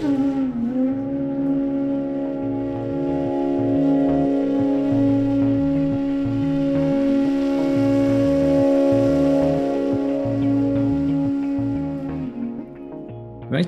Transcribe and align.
Mən 0.00 0.08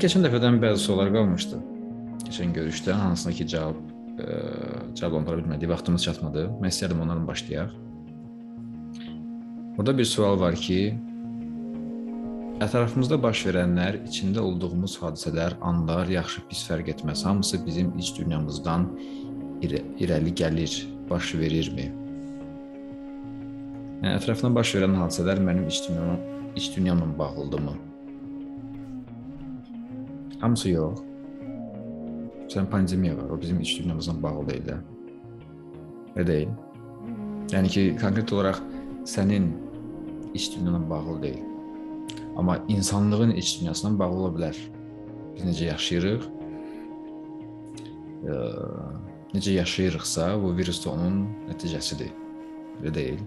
keçən 0.00 0.24
dəfədən 0.24 0.56
bəzi 0.56 0.80
suallar 0.86 1.12
qalmışdı. 1.12 1.58
Keçən 2.24 2.56
görüşdə 2.56 2.96
hansına 2.96 3.34
ki 3.36 3.44
cavab 3.52 3.76
ə, 4.16 4.40
cavablandıra 4.96 5.36
bilmədik, 5.42 5.68
vaxtımız 5.68 6.08
çatmadı. 6.08 6.48
Mən 6.62 6.72
istərdim 6.72 7.04
onlarla 7.04 7.28
başlayaq. 7.28 7.76
Burada 9.76 9.98
bir 9.98 10.08
sual 10.08 10.40
var 10.40 10.56
ki, 10.56 10.96
ətrafımızda 12.66 13.16
baş 13.22 13.42
verənlər, 13.48 14.00
içində 14.08 14.42
olduğumuz 14.44 14.94
hadisələr, 15.02 15.56
anlar, 15.64 16.08
yaxşı 16.10 16.42
pis 16.50 16.62
fərq 16.68 16.90
etməz, 16.92 17.24
hamısı 17.26 17.60
bizim 17.66 17.92
iç 17.98 18.12
dünyamızdan 18.18 18.88
irə, 19.64 19.80
irəli 20.02 20.34
gəlir, 20.42 20.74
baş 21.10 21.34
verirmi? 21.40 21.88
Yəni 24.02 24.14
ətrafımda 24.16 24.54
baş 24.58 24.74
verən 24.78 24.98
hadisələr 25.00 25.42
mənim 25.44 25.68
iç 25.70 25.80
dünyamla, 25.88 26.18
iç 26.56 26.68
dünyamla 26.76 27.08
bağlıdırmı? 27.18 27.76
Hamısı 30.40 30.70
yox. 30.70 31.04
Məsələn, 32.46 32.66
pandemiya 32.70 33.16
var, 33.16 33.30
o 33.30 33.40
bizim 33.40 33.60
iç 33.60 33.78
dünyamızla 33.78 34.18
bağlı 34.22 34.48
deyil 34.48 34.66
də. 34.72 34.80
Elə 36.16 36.26
deyil. 36.26 36.58
Yəni 37.52 37.68
ki, 37.68 37.86
konkret 38.00 38.32
olaraq 38.32 38.60
sənin 39.08 39.48
iç 40.34 40.52
dünyanla 40.56 40.90
bağlı 40.90 41.22
deyil. 41.22 41.51
Amma 42.36 42.64
insanlığın 42.68 43.30
iç 43.30 43.60
dünyasına 43.60 43.98
bağlı 43.98 44.16
ola 44.16 44.32
bilər. 44.36 44.56
Biz 45.34 45.44
necə 45.44 45.68
yaşayırıq? 45.72 46.24
Ə, 48.22 48.36
necə 49.34 49.56
yaşayırıqsa, 49.58 50.28
bu 50.42 50.56
virus 50.56 50.80
da 50.84 50.90
onun 50.94 51.22
nəticəsidir. 51.50 52.12
Elə 52.80 52.94
deyil. 52.94 53.22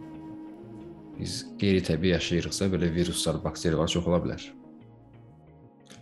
Biz 1.20 1.36
qeyri-təbii 1.62 2.14
yaşayırıqsa, 2.16 2.70
belə 2.74 2.92
viruslar, 2.94 3.44
bakteriyalar 3.44 3.92
çox 3.94 4.08
ola 4.08 4.22
bilər. 4.24 4.48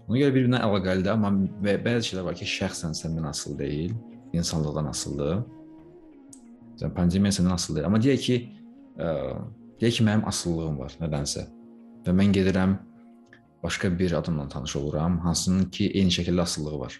Ona 0.07 0.19
görə 0.19 0.33
bir-birinə 0.35 0.61
əlaqəlidir, 0.65 1.11
amma 1.13 1.31
bəzi 1.63 2.11
şeylər 2.11 2.27
var 2.29 2.39
ki, 2.39 2.47
şəxsən 2.49 2.95
səndən 2.97 3.27
asılı 3.29 3.59
deyil, 3.59 3.93
insanlıqdan 4.35 4.89
asılıdır. 4.91 5.43
Sən 6.81 6.95
pandemiya 6.95 7.35
səndən 7.37 7.55
asılı 7.55 7.77
deyil. 7.77 7.87
Amma 7.87 8.01
deyək 8.03 8.25
ki, 8.25 8.39
ə, 8.97 9.11
deyək 9.79 9.99
ki, 9.99 10.07
mənim 10.07 10.25
asılılığım 10.31 10.81
var 10.81 10.97
nədənsə. 11.03 11.45
Və 12.03 12.15
mən 12.17 12.33
gedirəm 12.35 12.75
başqa 13.63 13.99
bir 13.99 14.11
adamla 14.11 14.47
tanış 14.49 14.75
oluram, 14.75 15.19
hansının 15.19 15.69
ki, 15.69 15.89
eyni 15.97 16.11
şəkildə 16.11 16.41
asılılığı 16.41 16.79
var. 16.79 16.97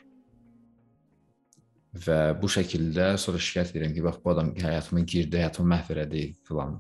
Və 2.05 2.19
bu 2.41 2.49
şəkildə 2.49 3.11
sonra 3.21 3.37
şikayət 3.37 3.73
edirəm 3.73 3.93
ki, 3.93 4.03
bax 4.05 4.21
bu 4.23 4.31
adam 4.31 4.53
həyatıma 4.57 5.03
girdi, 5.13 5.37
həyatımı 5.41 5.69
məhv 5.75 5.91
elədi 5.95 6.23
filan. 6.47 6.79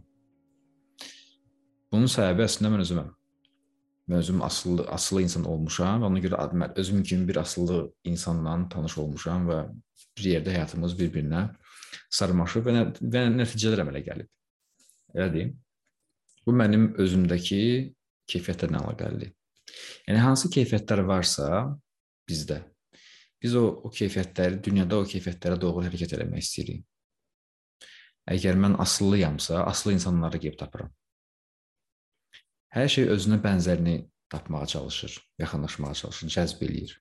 Bunun 1.91 2.09
səbəbi 2.09 2.47
əslində 2.47 2.71
mən 2.73 2.85
özüməm. 2.85 3.11
Mən 4.09 4.19
özüm 4.19 4.41
asılı 4.43 4.87
asılı 4.91 5.21
insan 5.23 5.45
olmuşam 5.47 6.01
və 6.01 6.09
ona 6.09 6.23
görə 6.23 6.47
mən 6.61 6.73
özüm 6.79 7.03
kimi 7.03 7.27
bir 7.27 7.37
asılı 7.43 7.93
insanla 8.03 8.55
tanış 8.69 8.97
olmuşam 8.97 9.45
və 9.47 9.59
bir 10.17 10.31
yerdə 10.31 10.55
həyatımız 10.55 10.97
bir-birinə 10.99 11.43
sarmaşıb 12.09 12.67
və, 12.67 12.73
nə, 12.73 12.83
və 13.13 13.27
nəticələr 13.37 13.83
əmələ 13.85 14.01
gəlib. 14.07 14.31
Elə 15.13 15.29
deyim. 15.33 15.53
Bu 16.45 16.55
mənim 16.57 16.89
özümdəki 16.99 17.61
keyfiyyətlərlə 18.33 18.81
əlaqəlidir. 18.81 19.31
Yəni 20.07 20.21
hansı 20.21 20.49
keyfiyyətlər 20.53 21.03
varsa 21.07 21.49
bizdə 22.29 22.61
biz 23.43 23.55
o 23.59 23.65
o 23.83 23.91
keyfiyyətləri 23.91 24.61
dünyada 24.63 25.01
o 25.03 25.07
keyfiyyətlərə 25.07 25.59
doğru 25.59 25.83
hərəkət 25.83 26.15
etmək 26.15 26.45
istəyirik. 26.45 26.83
Əgər 28.31 28.55
mən 28.55 28.77
asılıyamsa, 28.79 29.65
asılı 29.67 29.97
insanları 29.97 30.39
gəlib 30.39 30.55
tapıram. 30.61 30.93
Hər 32.73 32.87
şey 32.89 33.09
özünə 33.11 33.41
bənzərini 33.43 33.97
tapmağa 34.31 34.65
çalışır, 34.73 35.17
yaxınlaşmağa 35.43 35.93
çalışır, 36.01 36.31
cəzb 36.37 36.63
eləyir. 36.65 36.95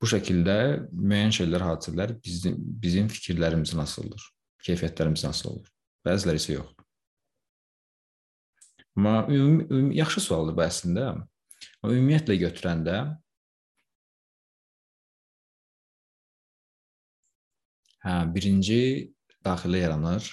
Bu 0.00 0.08
şəkildə 0.08 0.56
müəyyən 0.94 1.34
şeylər, 1.36 1.66
hadisələr 1.68 2.16
bizim 2.24 2.56
bizim 2.82 3.12
fikirlərimizin 3.12 3.84
asılıdır, 3.84 4.24
keyfiyyətlərimizin 4.66 5.30
asılı 5.34 5.52
olur. 5.52 5.72
Bəziləri 6.06 6.40
isə 6.42 6.56
yox. 6.56 6.77
Amma 8.98 9.26
ümumi, 9.30 9.62
ümumi 9.70 9.96
yaxşı 9.96 10.20
sualdır 10.20 10.56
bu 10.58 10.62
əslində. 10.64 11.02
Amma 11.82 11.94
ümumiyyətlə 11.94 12.34
götürəndə 12.40 12.94
hə, 18.02 18.14
birinci 18.34 18.78
daxilə 19.46 19.84
yaranır. 19.84 20.32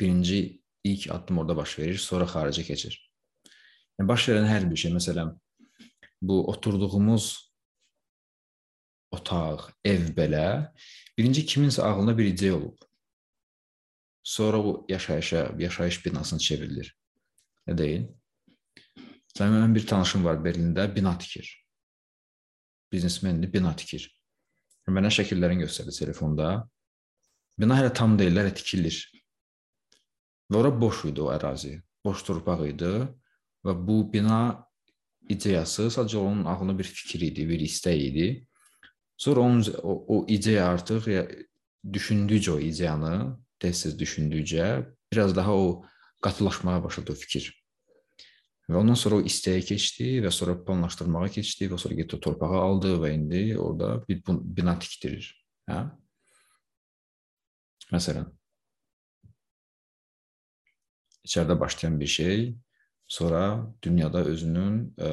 Birinci 0.00 0.40
ilk 0.84 1.08
addım 1.14 1.38
orada 1.38 1.56
baş 1.56 1.78
verir, 1.78 1.96
sonra 1.96 2.28
xaricə 2.28 2.66
keçir. 2.68 2.98
Yəni 3.96 4.08
baş 4.12 4.28
verən 4.34 4.50
hər 4.50 4.68
bir 4.68 4.82
şey, 4.84 4.92
məsələn, 4.98 5.32
bu 6.20 6.42
oturduğumuz 6.52 7.30
otaq, 9.16 9.64
ev 9.84 10.12
belə 10.20 10.44
birinci 11.16 11.46
kiminsə 11.48 11.88
ağlına 11.88 12.18
bir 12.18 12.34
ideya 12.34 12.60
olub. 12.60 12.76
Sonra 14.22 14.60
o 14.60 14.84
yaşayışa, 14.88 15.54
yaşayış 15.58 16.04
binasına 16.06 16.38
çevrilir. 16.38 16.97
Nə 17.68 17.76
deyil? 17.76 18.06
Mənim 19.38 19.74
bir 19.76 19.84
tanışım 19.86 20.24
var 20.24 20.40
Berlində, 20.42 20.88
bina 20.94 21.12
tikir. 21.20 21.50
Biznesmendir, 22.92 23.52
bina 23.52 23.74
tikir. 23.76 24.08
Mənə 24.88 25.10
şəkillərini 25.12 25.66
göstərdi 25.66 25.92
telefonda. 25.92 26.48
Bina 27.60 27.76
hələ 27.76 27.92
tam 27.94 28.16
deyil, 28.18 28.40
hələ 28.40 28.54
tikilir. 28.56 28.96
Və 30.48 30.62
ora 30.62 30.72
boş 30.72 31.04
idi 31.10 31.20
o 31.20 31.28
ərazi. 31.34 31.74
Boş 32.04 32.24
torpaq 32.24 32.64
idi 32.70 32.94
və 33.66 33.74
bu 33.84 34.00
bina 34.10 34.40
ideyası 35.28 35.90
sadəcə 35.92 36.22
onun 36.22 36.46
ağlına 36.48 36.78
bir 36.78 36.88
fikir 36.88 37.26
idi, 37.28 37.44
bir 37.50 37.60
istək 37.60 38.00
idi. 38.08 38.28
Sonra 39.18 39.44
onun 39.44 39.64
o, 39.82 39.92
o 40.14 40.26
ideya 40.30 40.70
artıq 40.72 41.10
düşündükcə 41.84 42.54
o 42.54 42.58
ideyanı, 42.64 43.36
tez-tez 43.60 43.98
düşündükcə 43.98 44.86
biraz 45.12 45.36
daha 45.36 45.52
o 45.54 45.84
qatılaşmağa 46.24 46.82
başladı 46.84 47.12
o 47.12 47.18
fikir. 47.18 47.50
Və 48.68 48.76
ondan 48.76 48.98
sonra 49.00 49.20
o 49.20 49.24
istəyə 49.24 49.62
keçdi 49.64 50.18
və 50.24 50.30
sonra 50.34 50.58
planlaşdırmağa 50.64 51.30
keçdi 51.38 51.70
və 51.72 51.78
sonra 51.80 51.96
getdi 52.02 52.18
torpağı 52.20 52.58
aldı 52.60 52.98
və 53.00 53.14
indi 53.16 53.42
orada 53.56 53.94
bir 54.08 54.20
bina 54.28 54.74
tikdirir. 54.78 55.30
Hə? 55.70 55.86
Məsələn, 57.88 58.26
içəridə 61.24 61.56
başlayan 61.60 61.96
bir 62.00 62.10
şey 62.12 62.44
sonra 63.08 63.42
dünyada 63.82 64.24
özünün 64.28 64.82
ə, 65.00 65.10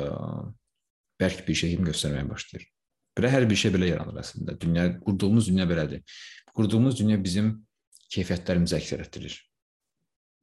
bərk 1.22 1.46
bir 1.48 1.56
şey 1.56 1.78
kimi 1.78 1.88
göstərməyə 1.94 2.28
başlayır. 2.30 2.68
Belə 3.16 3.32
hər 3.32 3.48
bir 3.48 3.60
şey 3.60 3.72
belə 3.72 3.94
yaranır 3.94 4.20
əslində. 4.20 4.58
Dünya 4.60 4.90
qurduğumuz 5.00 5.48
dünya 5.48 5.68
belədir. 5.70 6.04
Qurduğumuz 6.56 7.00
dünya 7.00 7.16
bizim 7.24 7.54
keyfiyyətlərimizi 8.12 8.76
əks 8.82 8.96
etdirir. 9.00 9.38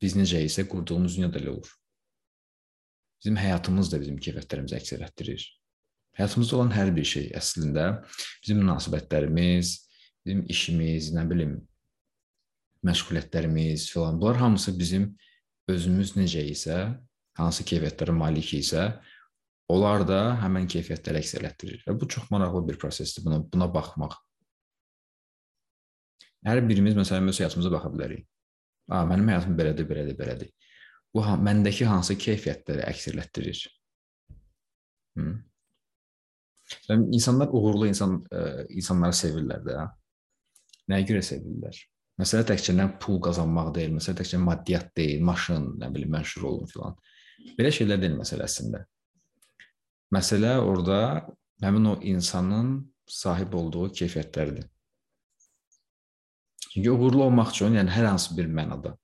Biz 0.02 0.16
necə 0.18 0.42
isə 0.42 0.66
qurduğumuz 0.68 1.16
dünya 1.16 1.30
da 1.32 1.38
elə 1.38 1.52
olur. 1.54 1.72
Bizim 3.22 3.36
həyatımız 3.38 3.92
da 3.92 4.00
bizim 4.02 4.16
keyfiyyətlərimizi 4.18 4.78
əks 4.80 4.96
etdirir. 4.98 5.44
Həyatımızda 6.18 6.56
olan 6.58 6.72
hər 6.74 6.90
bir 6.96 7.06
şey 7.06 7.28
əslində 7.38 7.84
bizim 8.42 8.58
münasibətlərimiz, 8.64 9.76
bizim 10.24 10.42
işimiz, 10.50 11.12
nə 11.14 11.22
bilim, 11.30 11.54
məşğuliyyətlərimiz 12.84 13.86
filan, 13.92 14.18
bunlar 14.20 14.42
hamısı 14.42 14.74
bizim 14.78 15.12
özümüz 15.70 16.16
necə 16.18 16.42
isə, 16.50 16.78
hansı 17.38 17.64
keyfiyyətlərə 17.64 18.14
malik 18.16 18.50
isə, 18.58 18.90
onlar 19.72 20.04
da 20.08 20.20
həmin 20.42 20.66
keyfiyyətləri 20.68 21.22
əks 21.22 21.36
etdirir. 21.38 21.80
Və 21.86 21.94
bu 21.96 22.10
çox 22.10 22.28
maraqlı 22.34 22.66
bir 22.68 22.82
prosesdir 22.82 23.24
buna 23.24 23.40
buna 23.54 23.70
baxmaq. 23.72 24.18
Hər 26.42 26.58
birimiz 26.66 26.98
məsələn 26.98 27.30
öz 27.30 27.38
həyatımıza 27.38 27.70
baxa 27.70 27.92
bilərik. 27.94 28.26
A, 28.90 29.04
mənim 29.08 29.30
həyatım 29.30 29.54
belədir, 29.58 29.86
belədir, 29.88 30.18
belədir. 30.18 30.50
Bu 31.12 31.22
məndəki 31.22 31.86
hansı 31.86 32.16
keyfiyyətləri 32.18 32.84
əks 32.88 33.08
etdirir? 33.12 33.62
Hı? 35.18 35.32
Yəni 36.88 37.12
insanlar 37.18 37.52
uğurlu 37.52 37.88
insan 37.90 38.20
ə, 38.32 38.66
insanları 38.72 39.16
sevirlər 39.16 39.64
də. 39.66 39.82
Nəyə 40.90 41.08
görə 41.10 41.24
sevirlər? 41.26 41.76
Məsələ 42.20 42.46
təkcə 42.52 42.74
nə 42.76 42.86
pul 43.00 43.20
qazanmaq 43.24 43.72
deyil, 43.76 43.94
məsələ 43.96 44.20
təkcə 44.20 44.40
maddiyyat 44.40 44.90
deyil, 44.96 45.22
maşın, 45.24 45.72
nə 45.80 45.88
bilim, 45.92 46.12
məşhur 46.12 46.48
olun 46.48 46.68
filan. 46.70 46.96
Belə 47.58 47.72
şeylər 47.74 48.00
deyil 48.02 48.18
məsələ 48.18 48.46
əslində. 48.48 48.82
Məsələ 50.12 50.56
orada 50.60 50.98
həmin 51.64 51.88
o 51.92 51.94
insanın 52.12 52.74
sahib 53.08 53.54
olduğu 53.58 53.88
keyfiyyətlərdir. 54.00 54.68
Çünki 56.70 56.90
uğurlu 56.90 57.24
olmaq 57.24 57.50
üçün, 57.52 57.74
yəni 57.76 57.90
hər 57.92 58.06
hansı 58.12 58.36
bir 58.36 58.46
mənada 58.48 58.94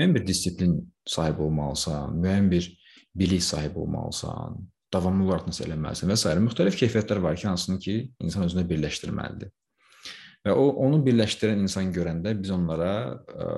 müəyyən 0.00 0.14
bir 0.14 0.26
disiplin 0.26 0.74
sahibi 1.06 1.42
olmalısan, 1.42 2.18
müəyyən 2.22 2.50
bir 2.50 2.68
bilik 3.14 3.42
sahibi 3.42 3.78
olmalısan, 3.78 4.60
davamlı 4.92 5.26
olaraq 5.26 5.48
nəsə 5.50 5.66
eləməlisən 5.66 6.10
və 6.10 6.16
s. 6.16 6.34
müxtəlif 6.46 6.78
keyfiyyətlər 6.80 7.22
var 7.22 7.36
ki, 7.36 7.48
hansını 7.48 7.78
ki, 7.78 7.96
insan 8.22 8.46
özündə 8.46 8.66
birləşdirməlidir. 8.70 9.50
Və 10.46 10.54
o 10.56 10.70
onu 10.86 11.02
birləşdirən 11.04 11.66
insan 11.66 11.90
görəndə 11.92 12.32
biz 12.38 12.52
onlara 12.54 12.92
ə, 13.28 13.48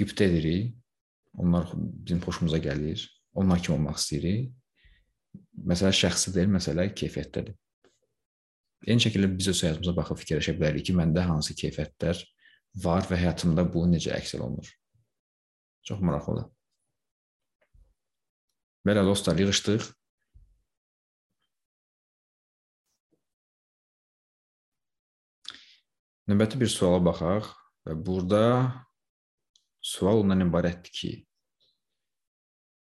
qibtə 0.00 0.26
edirik. 0.26 0.74
Onlar 1.36 1.68
bizim 1.76 2.18
xoşumuza 2.24 2.58
gəlir. 2.64 3.02
Onlar 3.36 3.60
kimi 3.62 3.76
olmaq 3.76 4.00
istəyirik. 4.00 4.48
Məsələ 5.68 5.92
şəxsi 5.94 6.32
deyil, 6.34 6.48
məsələ 6.54 6.88
keyfiyyətdədir. 6.96 7.54
Eyni 8.84 9.02
şəkildə 9.02 9.30
biz 9.32 9.48
öz 9.52 9.62
həyatımıza 9.64 9.94
baxıb 9.96 10.20
fikirləşə 10.20 10.54
bilərik 10.58 10.84
ki, 10.88 10.94
məndə 10.98 11.24
hansı 11.24 11.56
keyfiyyətlər 11.56 12.20
var 12.84 13.06
və 13.08 13.18
həyatımda 13.22 13.64
bu 13.72 13.86
necə 13.88 14.12
əks 14.18 14.36
olunur. 14.38 14.68
Çox 15.86 16.02
maraqlıdır. 16.04 16.50
Belə 18.86 19.04
dostlar, 19.06 19.38
yığışdıq. 19.40 19.86
Növbəti 26.26 26.58
bir 26.58 26.70
suala 26.70 26.98
baxaq 27.06 27.48
və 27.86 27.94
burada 28.06 28.42
sual 29.80 30.20
ondan 30.24 30.42
ibarətdir 30.42 30.92
ki, 31.00 31.12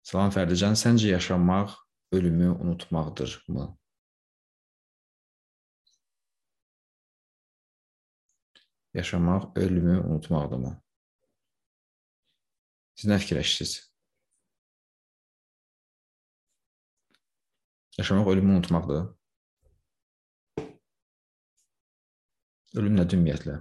Salam 0.05 0.29
Fərdican, 0.29 0.75
səncə 0.77 1.07
yaşamaq 1.15 1.71
ölümü 2.13 2.51
unutmaqdır 2.51 3.31
mı? 3.47 3.71
Yaşamaq 8.95 9.51
ölümü 9.55 9.99
unutmaqdırmı? 9.99 10.81
Siz 12.95 13.09
nə 13.11 13.17
fikirləşirsiniz? 13.19 13.73
Yaşamaq 17.97 18.29
ölümü 18.31 18.53
unutmaqdır. 18.57 19.01
Ölüm 22.79 22.95
nədir 22.99 23.17
ümumiyyətlə? 23.17 23.55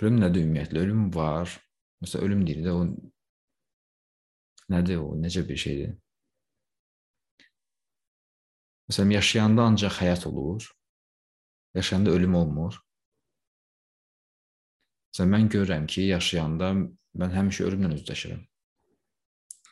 Ölüm 0.00 0.18
nədir 0.22 0.46
ümumiyyətlə? 0.46 0.86
Ölüm 0.86 1.04
var. 1.14 1.52
Məsələn, 2.00 2.24
ölüm 2.28 2.46
deyir 2.48 2.64
də 2.68 2.72
o 2.80 2.82
nədir 4.72 5.04
o? 5.04 5.12
Necə 5.26 5.44
bir 5.48 5.60
şeydir? 5.66 5.94
Məsələn, 8.90 9.14
yaşayanda 9.16 9.64
ancaq 9.70 10.00
həyat 10.02 10.26
olur. 10.28 10.66
Yaşayanda 11.74 12.10
ölüm 12.10 12.34
olmur. 12.34 12.76
Məsələn, 15.12 15.30
mən 15.34 15.48
görürəm 15.54 15.86
ki, 15.94 16.08
yaşayanda 16.10 16.72
mən 17.20 17.34
həmişə 17.38 17.66
ölümlə 17.68 17.94
üzləşirəm. 17.96 18.42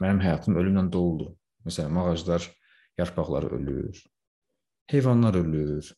Mənim 0.00 0.22
həyatım 0.24 0.56
ölümlə 0.60 0.86
doludur. 0.92 1.34
Məsələn, 1.66 1.98
ağaclar 2.02 2.48
yarpaqları 2.98 3.52
ölür. 3.58 4.02
Heyvanlar 4.90 5.34
ölür. 5.34 5.92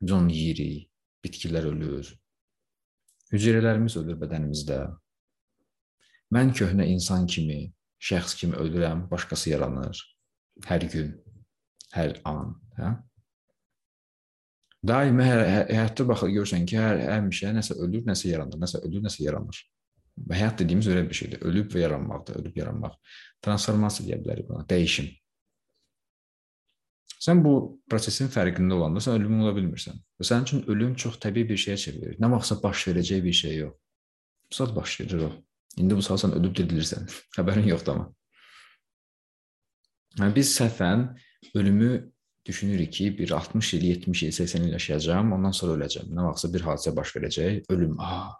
Biz 0.00 0.12
onu 0.12 0.32
yeyirik. 0.32 0.90
Bitkilər 1.24 1.64
ölür. 1.70 2.08
Hüceyrələrimiz 3.32 3.94
ölür 3.96 4.18
bədənimizdə. 4.20 4.80
Mən 6.36 6.50
köhnə 6.56 6.84
insan 6.92 7.24
kimi, 7.26 7.72
şəxs 7.96 8.36
kimi 8.36 8.58
ölürəm, 8.60 9.06
başqası 9.10 9.54
yaranır 9.54 10.02
hər 10.62 10.84
gün 10.92 11.14
hər 11.94 12.18
an, 12.28 12.54
hə? 12.78 12.92
Daima 14.84 15.24
hər, 15.24 15.42
hə, 15.48 15.60
həyatda 15.72 16.04
baxır 16.10 16.32
görürsən 16.34 16.66
ki, 16.68 16.76
hər 16.76 17.00
həmişə 17.08 17.54
nəsə 17.56 17.78
ölür, 17.80 18.04
nəsə 18.04 18.28
yaranır, 18.28 18.60
nəsə 18.60 18.82
ölür, 18.84 19.04
nəsə 19.06 19.24
yaranır. 19.24 19.60
Və 20.28 20.38
həyat 20.38 20.60
dediyimiz 20.60 20.88
elə 20.92 21.04
bir 21.08 21.16
şeydir. 21.18 21.40
Ölüb 21.48 21.70
və 21.72 21.80
yaranmaqdır, 21.86 22.36
ölüb 22.42 22.58
yaranmaq. 22.60 22.98
Transformasiya 23.42 24.10
deyə 24.10 24.18
bilərik 24.22 24.50
buna, 24.50 24.66
dəyişim. 24.68 25.08
Sən 27.24 27.40
bu 27.40 27.54
prosesin 27.88 28.28
fərqində 28.32 28.76
olanda 28.76 29.00
sən 29.00 29.16
ölümün 29.16 29.46
ola 29.46 29.54
bilmirsən. 29.56 29.96
Və 30.20 30.28
sənin 30.28 30.44
üçün 30.44 30.64
ölüm 30.68 30.92
çox 31.00 31.16
təbii 31.22 31.48
bir 31.48 31.60
şeyə 31.60 31.78
çevrilir. 31.80 32.18
Nə 32.20 32.28
vaxtsa 32.34 32.58
baş 32.60 32.84
verəcək 32.90 33.22
bir 33.24 33.38
şey 33.40 33.56
yox. 33.62 33.78
Bu 34.50 34.58
saat 34.58 34.74
baş 34.76 35.00
verir 35.00 35.24
o. 35.30 35.30
İndi 35.80 35.96
bu 35.96 36.04
saat 36.04 36.20
sən 36.20 36.36
ölüb 36.36 36.52
dirilirsən. 36.58 37.08
Xəbərin 37.38 37.70
yoxdur 37.70 37.96
amma. 37.96 38.10
Yəni 40.20 40.36
biz 40.36 40.52
səhvən 40.58 41.08
ölümü 41.54 42.12
düşünürük 42.46 42.92
ki, 42.92 43.18
bir 43.18 43.30
60 43.30 43.74
il, 43.74 43.82
70 43.82 44.22
il, 44.22 44.30
80 44.30 44.62
il 44.62 44.72
yaşayacağam, 44.72 45.32
ondan 45.32 45.52
sonra 45.56 45.78
öləcəm. 45.78 46.10
Nə 46.12 46.26
vaxtsa 46.28 46.50
bir 46.52 46.64
hadisə 46.66 46.96
baş 46.96 47.14
verəcək, 47.16 47.62
ölüm. 47.72 47.94
Aa. 48.00 48.34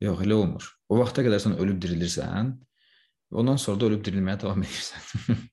Yox, 0.00 0.22
elə 0.24 0.38
olmur. 0.38 0.68
O 0.88 0.98
vaxta 1.00 1.24
qədər 1.24 1.42
sən 1.42 1.58
ölüb 1.60 1.80
dirilirsən, 1.82 2.54
ondan 3.34 3.60
sonra 3.60 3.80
da 3.80 3.90
ölüb 3.90 4.04
dirilməyə 4.06 4.40
davam 4.44 4.64
edirsən. 4.64 5.36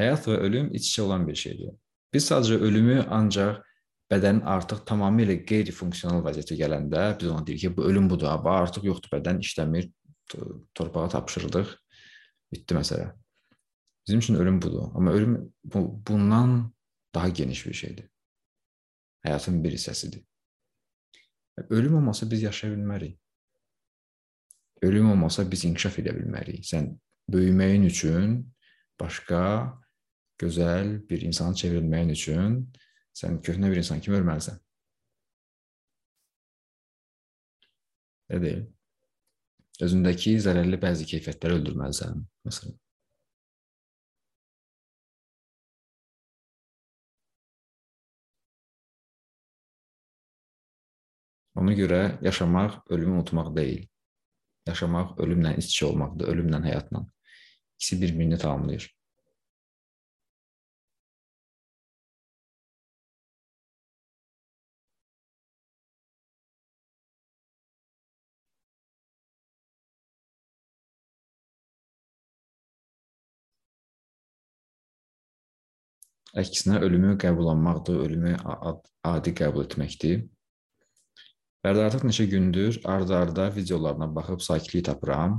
Həyat 0.00 0.26
və 0.26 0.40
ölüm 0.48 0.72
iç-içə 0.74 1.06
olan 1.06 1.26
bir 1.28 1.38
şeydir. 1.38 1.74
Biz 2.14 2.28
sadəcə 2.30 2.58
ölümü 2.66 3.00
ancaq 3.14 3.62
bədən 4.10 4.42
artıq 4.50 4.82
tamamilə 4.88 5.40
qeyri-funksional 5.48 6.22
vəziyyətə 6.26 6.58
gələndə 6.58 7.04
biz 7.20 7.30
ona 7.30 7.46
deyirik 7.46 7.68
ki, 7.68 7.76
bu 7.76 7.86
ölüm 7.90 8.10
budur, 8.10 8.30
artıq 8.30 8.86
yoxdur, 8.90 9.10
bədən 9.14 9.40
işləmir, 9.42 9.88
torpağa 10.74 11.08
tapşırırdıq, 11.14 11.72
bitdi 12.52 12.76
məsələ. 12.78 13.12
Bizim 14.06 14.18
üçün 14.18 14.34
ölüm 14.34 14.62
budur. 14.62 14.90
Amma 14.94 15.12
ölüm 15.12 15.54
bu, 15.64 16.02
bundan 16.08 16.74
daha 17.14 17.28
geniş 17.28 17.66
bir 17.66 17.74
şeydir. 17.74 18.08
Həyatın 19.24 19.64
bir 19.64 19.72
hissəsidir. 19.72 20.24
Ölüm 21.70 21.94
olmasa 21.94 22.30
biz 22.30 22.42
yaşaya 22.42 22.74
bilmərik. 22.74 23.18
Ölüm 24.82 25.10
olmasa 25.10 25.50
biz 25.50 25.64
inkişaf 25.64 25.98
edə 25.98 26.12
bilmərik. 26.16 26.66
Sən 26.66 26.90
böyüməyin 27.32 27.86
üçün 27.88 28.36
başqa 29.00 29.40
gözəl 30.38 31.08
bir 31.08 31.22
insana 31.22 31.54
çevrilməyin 31.56 32.12
üçün 32.12 32.60
sən 33.16 33.40
köhnə 33.40 33.70
bir 33.70 33.80
insan 33.80 34.00
kimi 34.04 34.18
ölməlisən. 34.20 34.60
Elə 38.28 38.42
deyil. 38.42 38.64
Özündəki 39.84 40.36
zərərli 40.42 40.78
bəzi 40.82 41.06
keyfiyyətləri 41.08 41.60
öldürməlisən, 41.60 42.20
məsələn. 42.46 42.76
Ona 51.64 51.72
görə 51.72 51.98
yaşamaq 52.24 52.74
ölümü 52.92 53.14
unutmaq 53.18 53.46
deyil. 53.56 53.84
Yaşamaq 54.68 55.14
ölümlə 55.24 55.54
iç-içə 55.62 55.86
olmaqdır, 55.86 56.28
ölümlə 56.32 56.58
həyatla. 56.64 57.00
İkisi 57.78 57.96
bir-birini 58.02 58.38
tamamlayır. 58.42 58.84
Əksinə 76.44 76.84
ölümü 76.84 77.16
qəbullanmaqdır, 77.24 78.04
ölümü 78.04 78.36
adi 79.14 79.36
qəbul 79.40 79.64
etməkdir. 79.64 80.24
Bəli, 81.64 81.80
artıq 81.80 82.02
neçə 82.04 82.26
gündür 82.28 82.76
arda-arda 82.84 83.46
videolarına 83.56 84.10
baxıb 84.14 84.42
sakitlik 84.44 84.84
tapıram. 84.84 85.38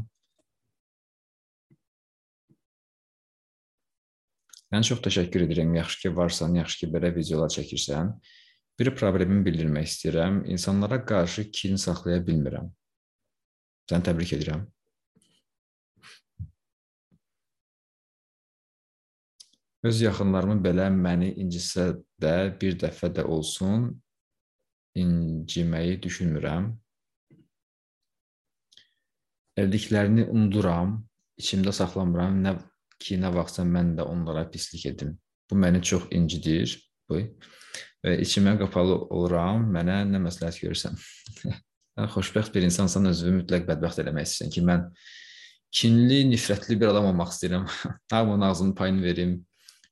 Mən 4.73 4.85
çox 4.87 5.03
təşəkkür 5.05 5.43
edirəm. 5.45 5.75
Yaxşı 5.77 5.99
ki, 6.01 6.11
varsan, 6.17 6.55
yaxşı 6.57 6.79
ki, 6.79 6.87
belə 6.95 7.11
videolar 7.13 7.51
çəkirsən. 7.53 8.09
Bir 8.79 8.89
problemimi 8.97 9.45
bildirmək 9.45 9.85
istəyirəm. 9.91 10.39
İnsanlara 10.55 10.97
qarşı 11.11 11.45
kin 11.51 11.77
saxlaya 11.83 12.23
bilmirəm. 12.25 12.71
Səni 13.91 14.07
təbrik 14.09 14.33
edirəm. 14.39 14.63
Öz 19.85 20.01
yaxınlarımı 20.01 20.57
belə 20.65 20.89
məni 20.89 21.29
incisə 21.45 21.91
də 22.17 22.33
bir 22.61 22.81
dəfə 22.81 23.11
də 23.13 23.27
olsun 23.29 23.85
inciməyi 24.99 25.99
düşünmürəm. 26.03 26.69
Evdiklərini 29.59 30.25
unuduram, 30.27 30.97
içimdə 31.39 31.71
saxlamıram, 31.75 32.39
nə 32.43 32.55
ki, 33.01 33.19
nə 33.19 33.31
vaxtsa 33.35 33.65
mən 33.67 33.95
də 33.99 34.07
onlara 34.07 34.45
pislik 34.51 34.85
edim. 34.91 35.15
Bu 35.49 35.59
məni 35.59 35.81
çox 35.83 36.07
incidir. 36.15 36.77
Bu. 37.09 37.21
Və 38.05 38.15
içimə 38.23 38.55
qapalı 38.59 38.97
oluram, 39.13 39.67
mənə 39.75 40.01
nə 40.09 40.21
məsləhət 40.23 40.61
görürsən? 40.63 40.97
Sən 41.95 42.09
xoşbəxt 42.11 42.51
bir 42.55 42.65
insansan, 42.67 43.07
özünü 43.07 43.41
mütləq 43.41 43.67
bədbəxt 43.69 44.01
eləmək 44.03 44.27
istəyirsən 44.27 44.51
ki, 44.51 44.63
mən 44.67 44.89
kinli, 45.75 46.23
nifrətli 46.31 46.75
bir 46.79 46.91
adam 46.91 47.11
olmaq 47.11 47.31
istəyirəm. 47.31 47.67
Hamının 48.11 48.47
ağzının 48.49 48.75
payını 48.75 49.03
verim, 49.03 49.37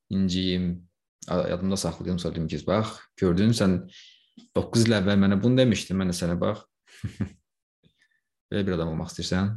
inciyim, 0.10 0.68
yadımda 1.28 1.78
saxlayım, 1.78 2.20
deyim 2.24 2.48
ki, 2.48 2.60
bax, 2.68 2.98
gördün 3.18 3.56
sən 3.56 3.78
9 4.58 4.88
il 4.88 4.98
əvvəl 4.98 5.20
mənə 5.22 5.40
bunu 5.42 5.62
demişdin, 5.62 5.98
mən 6.00 6.12
də 6.12 6.18
sənə 6.18 6.38
bax, 6.42 6.64
Belə 8.54 8.68
bir 8.68 8.76
adam 8.76 8.92
olmaq 8.94 9.10
istəyirsən? 9.10 9.48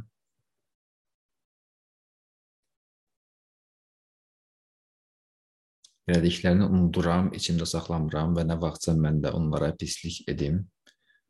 Elədiklərini 6.07 6.65
unuduram, 6.65 7.27
içimdə 7.37 7.67
saxlamıram 7.69 8.33
və 8.37 8.47
nə 8.47 8.55
vaxtsa 8.61 8.95
mən 8.97 9.19
də 9.25 9.33
onlara 9.37 9.69
pislik 9.77 10.23
edim. 10.31 10.63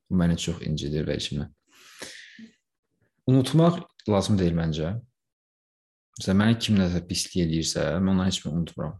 Bu 0.08 0.22
məni 0.22 0.38
çox 0.40 0.62
incidir 0.64 1.04
və 1.10 1.18
içimə. 1.20 1.50
Unutmaq 3.28 3.82
lazım 4.08 4.40
deyil 4.40 4.56
məncə. 4.56 4.94
Məsələn, 6.22 6.40
mənə 6.40 6.60
kim 6.64 6.80
nəsə 6.80 7.04
pislik 7.10 7.42
eləyirsə, 7.44 7.90
mən 8.00 8.14
onları 8.14 8.32
heç 8.32 8.40
mi 8.46 8.54
unutmuram. 8.54 8.96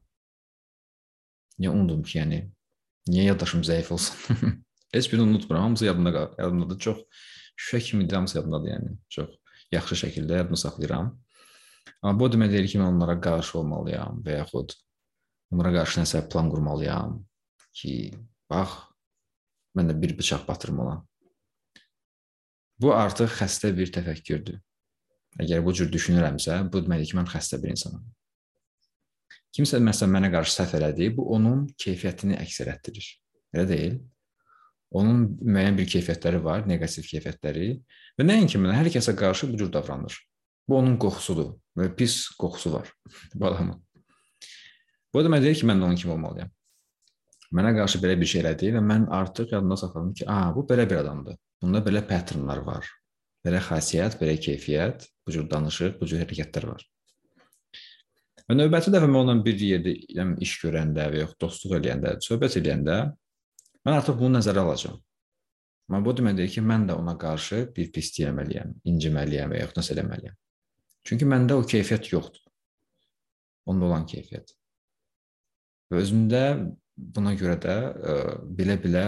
Niyə 1.62 1.72
unudum 1.72 2.04
ki, 2.04 2.18
yəni? 2.20 2.42
Niyə 3.08 3.32
yaddaşım 3.32 3.64
zəif 3.64 3.92
olsun? 3.94 4.38
heç 4.96 5.12
birini 5.12 5.30
unutmuram. 5.30 5.64
Hamısı 5.64 5.86
yadımda. 5.86 6.32
Yadımdadır. 6.40 6.80
Çox 6.80 6.98
şüşə 7.58 7.80
kimidir, 7.80 8.16
hamısı 8.16 8.38
yadımdadır, 8.38 8.74
yəni. 8.74 8.98
Çox 9.10 9.30
yaxşı 9.72 9.96
şəkildə 10.04 10.42
yadımda 10.42 10.60
saxlayıram. 10.64 11.14
Amma 12.02 12.20
bu 12.20 12.30
demək 12.34 12.52
deyil 12.54 12.70
ki, 12.72 12.80
mən 12.82 12.92
onlara 12.94 13.18
qarşı 13.22 13.60
olmalıyam 13.60 14.22
və 14.26 14.42
yaxud 14.42 14.76
onlara 15.54 15.74
qarşı 15.80 16.02
nəsə 16.02 16.24
plan 16.32 16.52
qurmalıyam 16.52 17.18
ki, 17.80 17.94
bax, 18.52 18.76
mən 19.78 19.92
də 19.92 19.98
bir 20.02 20.18
bıçaq 20.20 20.48
batırmalam. 20.48 21.06
Bu 22.82 22.94
artıq 22.94 23.32
xəstə 23.40 23.72
bir 23.78 23.92
təfəkkürdür. 23.94 24.60
Əgər 25.42 25.64
bu 25.66 25.74
cür 25.80 25.90
düşünürəmsə, 25.94 26.60
bu 26.72 26.84
deməkdir 26.86 27.12
ki, 27.12 27.18
mən 27.20 27.30
xəstə 27.32 27.60
bir 27.64 27.74
insanam. 27.74 28.04
Kimsə 29.58 29.80
məsələn 29.82 30.12
mənə 30.14 30.30
qarşı 30.30 30.54
səhv 30.54 30.76
elədi, 30.78 31.08
bu 31.18 31.24
onun 31.34 31.64
keyfiyyətini 31.82 32.36
əks 32.44 32.60
etdirir. 32.62 33.08
Elə 33.56 33.64
deyil? 33.66 33.96
Onun 34.94 35.24
müəyyən 35.42 35.80
bir 35.80 35.88
keyfiyyətləri 35.90 36.42
var, 36.46 36.68
neqativ 36.70 37.08
keyfiyyətləri 37.10 37.70
və 38.20 38.26
nəinki 38.28 38.62
mənə 38.62 38.76
hər 38.78 38.90
kəsə 38.94 39.16
qarşı 39.18 39.50
bu 39.50 39.58
cür 39.58 39.72
davranır. 39.74 40.14
Bu 40.70 40.78
onun 40.78 41.00
qoxusudur 41.02 41.56
və 41.80 41.88
pis 41.98 42.20
qoxusu 42.38 42.76
var 42.76 42.92
bu 43.40 43.48
adamın. 43.50 43.80
Bu 45.14 45.24
demək 45.26 45.42
deyil 45.48 45.58
ki, 45.64 45.66
mən 45.72 45.82
də 45.82 45.88
onun 45.88 45.98
kimi 46.04 46.14
olmalıyam. 46.14 46.52
Mənə 47.58 47.72
qarşı 47.80 48.02
belə 48.04 48.18
bir 48.20 48.30
şey 48.30 48.44
elədi 48.44 48.70
və 48.76 48.84
mən 48.84 49.08
artıq 49.18 49.56
yadımda 49.56 49.80
saxladım 49.82 50.14
ki, 50.20 50.28
a, 50.30 50.52
bu 50.54 50.68
belə 50.70 50.86
bir 50.90 51.02
adamdır. 51.02 51.40
Bunda 51.64 51.82
belə 51.82 52.04
patternlar 52.06 52.62
var. 52.68 52.86
Belə 53.48 53.64
xasiyyət, 53.64 54.20
belə 54.22 54.38
keyfiyyət, 54.44 55.08
bu 55.26 55.34
cür 55.34 55.50
danışıq, 55.50 55.98
bu 55.98 56.12
cür 56.12 56.22
hərəkətlər 56.22 56.70
var. 56.76 56.86
Və 58.48 58.56
növbəti 58.56 58.94
dəfə 58.94 59.10
mən 59.12 59.26
onunla 59.26 59.44
bir 59.44 59.60
yerdə 59.60 59.94
yəni, 60.16 60.38
iş 60.46 60.54
görəndə 60.62 61.10
və 61.12 61.24
yaxud 61.24 61.40
dostluq 61.44 61.76
eləyəndə, 61.82 62.16
söhbət 62.24 62.60
eləyəndə 62.62 62.98
mən 63.84 63.96
artıq 63.98 64.20
bunu 64.22 64.38
nəzərə 64.38 64.64
alacağam. 64.64 65.02
Amma 65.88 66.00
bu 66.04 66.14
deməkdir 66.16 66.50
ki, 66.52 66.64
mən 66.68 66.88
də 66.90 66.96
ona 67.00 67.16
qarşı 67.20 67.62
bir 67.76 67.92
pislik 67.96 68.28
etməliyəm, 68.28 68.74
inciməliyəm 68.92 69.54
və 69.54 69.62
yaxud 69.62 69.82
nəsə 69.82 69.96
eləməliyəm. 69.96 70.36
Çünki 71.08 71.28
məndə 71.28 71.56
o 71.60 71.64
keyfiyyət 71.64 72.10
yoxdur. 72.12 72.44
Onda 73.72 73.88
olan 73.88 74.08
keyfiyyət. 74.08 74.52
Və 75.92 76.02
özümdə 76.04 76.44
buna 77.16 77.36
görə 77.40 77.56
də 77.64 77.76
bilə-bilə 78.58 79.06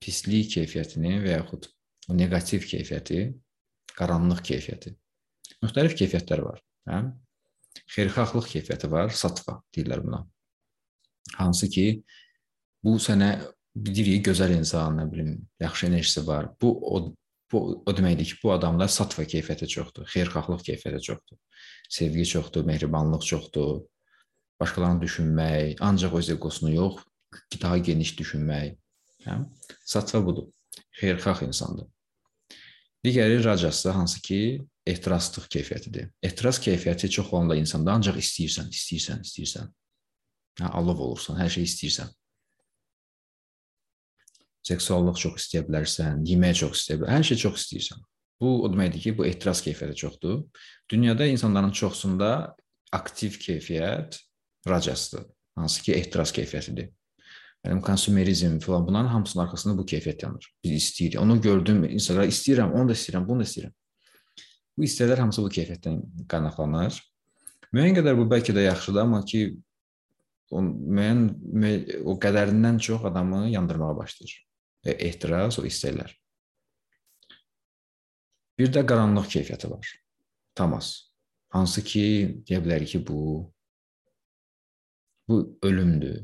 pislik 0.00 0.52
keyfiyyətini 0.56 1.18
və 1.24 1.38
yaxud 1.38 1.68
o 2.08 2.16
neqativ 2.16 2.64
keyfiyyəti, 2.68 3.22
qaranlıq 3.96 4.40
keyfiyyəti. 4.50 4.92
Müxtəlif 5.64 5.96
keyfiyyətlər 6.00 6.44
var. 6.44 6.62
Hə? 6.88 7.00
Xeyirxahlıq 7.90 8.48
keyfiyyəti 8.54 8.90
var, 8.90 9.10
satva 9.14 9.60
deyirlər 9.76 10.02
buna. 10.04 10.24
Hansı 11.38 11.68
ki, 11.70 11.86
bu 12.84 12.96
sənə 13.02 13.30
deyirik 13.74 14.26
gözəl 14.30 14.56
insan, 14.56 14.98
nə 14.98 15.06
bilim, 15.10 15.34
yaxşı 15.60 15.86
enerjisi 15.90 16.26
var. 16.26 16.50
Bu 16.60 16.72
o 16.94 17.14
bu 17.52 17.60
o 17.86 17.92
deməkdir 17.96 18.28
ki, 18.30 18.36
bu 18.44 18.52
adamda 18.54 18.86
satva 18.88 19.24
keyfiyyəti 19.26 19.66
çoxdur, 19.74 20.06
xeyirxahlıq 20.06 20.62
keyfiyyəti 20.68 21.02
çoxdur. 21.08 21.38
Sevgi 21.90 22.26
çoxdur, 22.34 22.64
mehribanlıq 22.64 23.26
çoxdur. 23.26 23.80
Başqalarını 24.60 25.02
düşünmək, 25.02 25.80
ancaq 25.80 26.14
öz 26.18 26.30
eqosunu 26.36 26.74
yox, 26.74 27.00
daha 27.62 27.78
geniş 27.78 28.12
düşünmək. 28.18 28.76
Hə? 29.24 29.38
Satva 29.84 30.20
budur. 30.26 30.50
Xeyirxah 31.00 31.42
insandır. 31.42 31.88
Digəri 33.04 33.44
racası 33.44 33.90
hansı 33.90 34.20
ki, 34.22 34.62
ehtiraslı 34.92 35.42
keyfiyyətidir. 35.54 36.10
Ehtiras 36.22 36.60
keyfiyyəti 36.62 37.10
çox 37.10 37.32
olanda 37.32 37.56
insanda 37.58 37.94
ancaq 37.96 38.18
istəyirsən, 38.20 38.70
istəyirsən, 38.74 39.24
istəyirsən. 39.26 39.70
Hə, 40.60 40.70
alov 40.80 41.00
olursan, 41.06 41.38
hər 41.40 41.50
şey 41.56 41.66
istəyirsən. 41.68 42.12
Seksuallıq 44.70 45.18
çox 45.22 45.40
istəyə 45.40 45.64
bilərsən, 45.68 46.24
yemək 46.28 46.62
çox 46.62 46.82
istəyə 46.82 47.00
bilərsən, 47.00 47.16
hər 47.16 47.28
şey 47.30 47.42
çox 47.46 47.60
istəyirsən. 47.64 48.06
Bu 48.40 48.54
o 48.64 48.70
deməkdir 48.72 49.04
ki, 49.04 49.16
bu 49.18 49.26
ehtiras 49.28 49.60
keyfiyyəti 49.64 50.00
çoxdur. 50.04 50.38
Dünyada 50.90 51.26
insanların 51.28 51.72
çoxsunda 51.76 52.30
aktiv 52.92 53.36
keyfiyyət 53.40 54.20
racasdır, 54.68 55.26
hansı 55.56 55.82
ki, 55.82 55.94
ehtiras 56.00 56.32
keyfiyyətidir. 56.36 56.90
Yəni 57.66 57.82
konsumerizm 57.84 58.58
filan 58.58 58.86
bunların 58.86 59.08
hamısının 59.12 59.44
arxasında 59.44 59.76
bu 59.78 59.84
keyfiyyət 59.84 60.22
yanır. 60.24 60.46
Biz 60.64 60.72
istəyirik. 60.72 61.18
Onu 61.20 61.40
gördüm, 61.40 61.84
insanlar 61.84 62.30
istəyirəm, 62.32 62.72
onu 62.72 62.88
da 62.88 62.96
istəyirəm, 62.96 63.26
bunu 63.28 63.44
da 63.44 63.48
istəyirəm. 63.48 63.74
Bu 64.80 64.86
istəklər 64.88 65.20
hamısı 65.20 65.42
bu 65.44 65.50
keyfiyyətdən 65.52 65.96
qaynaqlanır. 66.32 66.94
Müəyyən 67.76 67.98
qədər 67.98 68.14
bu 68.16 68.22
bəlkə 68.30 68.54
də 68.56 68.62
yaxşıdır, 68.64 69.02
amma 69.02 69.18
ki 69.28 69.40
o 70.56 70.62
müəyyən 70.64 72.06
o 72.08 72.14
qədərindən 72.22 72.78
çox 72.86 73.02
adamı 73.10 73.42
yandırmağa 73.52 73.90
başlayır. 73.98 74.32
E, 74.80 74.94
ehtiras, 75.08 75.58
o 75.60 75.66
istəklər. 75.68 76.14
Bir 78.56 78.72
də 78.72 78.80
qaranlıq 78.88 79.28
keyfiyyəti 79.34 79.68
var. 79.68 79.90
Tamas. 80.56 80.88
Hansı 81.52 81.84
ki, 81.84 82.04
deyə 82.48 82.62
bilərik 82.64 82.94
ki, 82.94 83.00
bu 83.10 83.18
bu 85.28 85.36
ölümdür 85.68 86.22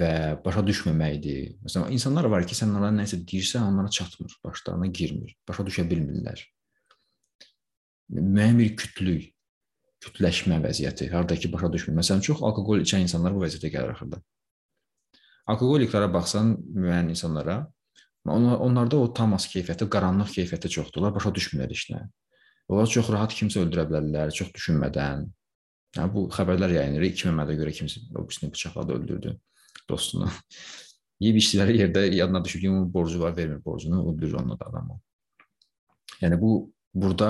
və 0.00 0.42
başa 0.42 0.64
düşməməkdir. 0.66 1.54
Məsələn, 1.68 1.94
insanlar 1.94 2.26
var 2.34 2.48
ki, 2.50 2.58
sən 2.58 2.74
onlara 2.74 2.90
nəsə 2.98 3.20
deyirsən, 3.22 3.62
onlara 3.70 3.94
çatmır, 4.00 4.34
başlarına 4.42 4.90
girmir, 4.98 5.36
başa 5.46 5.68
düşə 5.70 5.86
bilmirlər 5.86 6.42
müəyyən 8.10 8.58
bir 8.58 8.72
kütlük, 8.76 9.28
kütləşmə 10.02 10.58
vəziyyəti, 10.64 11.10
hardakı 11.12 11.50
başa 11.52 11.72
düşmür. 11.72 11.98
Məsələn, 12.00 12.22
çox 12.26 12.42
alkoqol 12.42 12.82
içən 12.82 13.04
insanlar 13.06 13.34
bu 13.36 13.44
vəziyyətə 13.44 13.70
gəlir 13.74 13.94
axırda. 13.94 14.22
Alkoqoliklərə 15.52 16.08
baxsan, 16.12 16.56
müəyyən 16.74 17.12
insanlara, 17.14 17.60
onlar, 18.26 18.58
onlarda 18.62 18.98
o 19.02 19.12
tamas 19.14 19.46
keyfiyyəti, 19.50 19.88
qaranlıq 19.90 20.34
keyfiyyəti 20.36 20.70
çoxdur. 20.76 21.02
Onlar 21.02 21.14
başa 21.16 21.32
düşmürlər 21.34 21.72
işlə. 21.76 22.02
Onlar 22.70 22.90
çox 22.90 23.10
rahat 23.12 23.34
kimsə 23.34 23.62
öldürə 23.62 23.86
bilərlər, 23.90 24.30
çox 24.34 24.52
düşünmədən. 24.56 25.26
Yəni 25.96 26.14
bu 26.14 26.26
xəbərlər 26.32 26.76
yayınlanır. 26.78 27.08
2 27.10 27.28
Məmmədə 27.28 27.56
görə 27.58 27.72
kimsə 27.76 28.04
o 28.14 28.24
birisini 28.28 28.52
bıçaqladı, 28.52 28.98
öldürdü 28.98 29.34
dostunu. 29.90 30.30
Yeyib 31.22 31.38
içdikləri 31.38 31.82
yerdə 31.82 32.04
yadına 32.14 32.44
düşür 32.44 32.60
ki, 32.60 32.70
onun 32.70 32.86
borcu 32.94 33.20
var, 33.20 33.36
vermir 33.36 33.64
borcunu, 33.64 34.00
öldürür 34.12 34.40
onu 34.40 34.58
da 34.58 34.66
adamı. 34.66 34.96
Yəni 36.22 36.40
bu 36.40 36.72
burada 36.94 37.28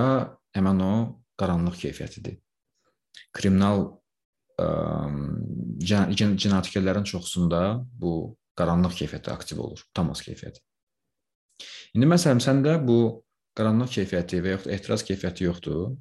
həmən 0.57 0.85
o 0.85 0.93
qaranlıq 1.41 1.79
keyfiyyətidir. 1.81 2.39
Kriminal 3.33 3.87
ə, 4.61 4.69
cinayətkarların 5.83 7.09
çoxsunda 7.09 7.63
bu 8.03 8.37
qaranlıq 8.59 8.97
keyfiyyəti 9.01 9.33
aktiv 9.33 9.61
olur, 9.65 9.83
tamas 9.95 10.23
keyfiyyəti. 10.25 10.61
İndi 11.97 12.09
məsələn 12.09 12.41
səndə 12.45 12.77
bu 12.87 12.99
qaranlıq 13.59 13.93
keyfiyyəti 13.99 14.41
və 14.45 14.57
yaxud 14.57 14.75
etiraz 14.77 15.05
keyfiyyəti 15.09 15.49
yoxdur. 15.49 15.95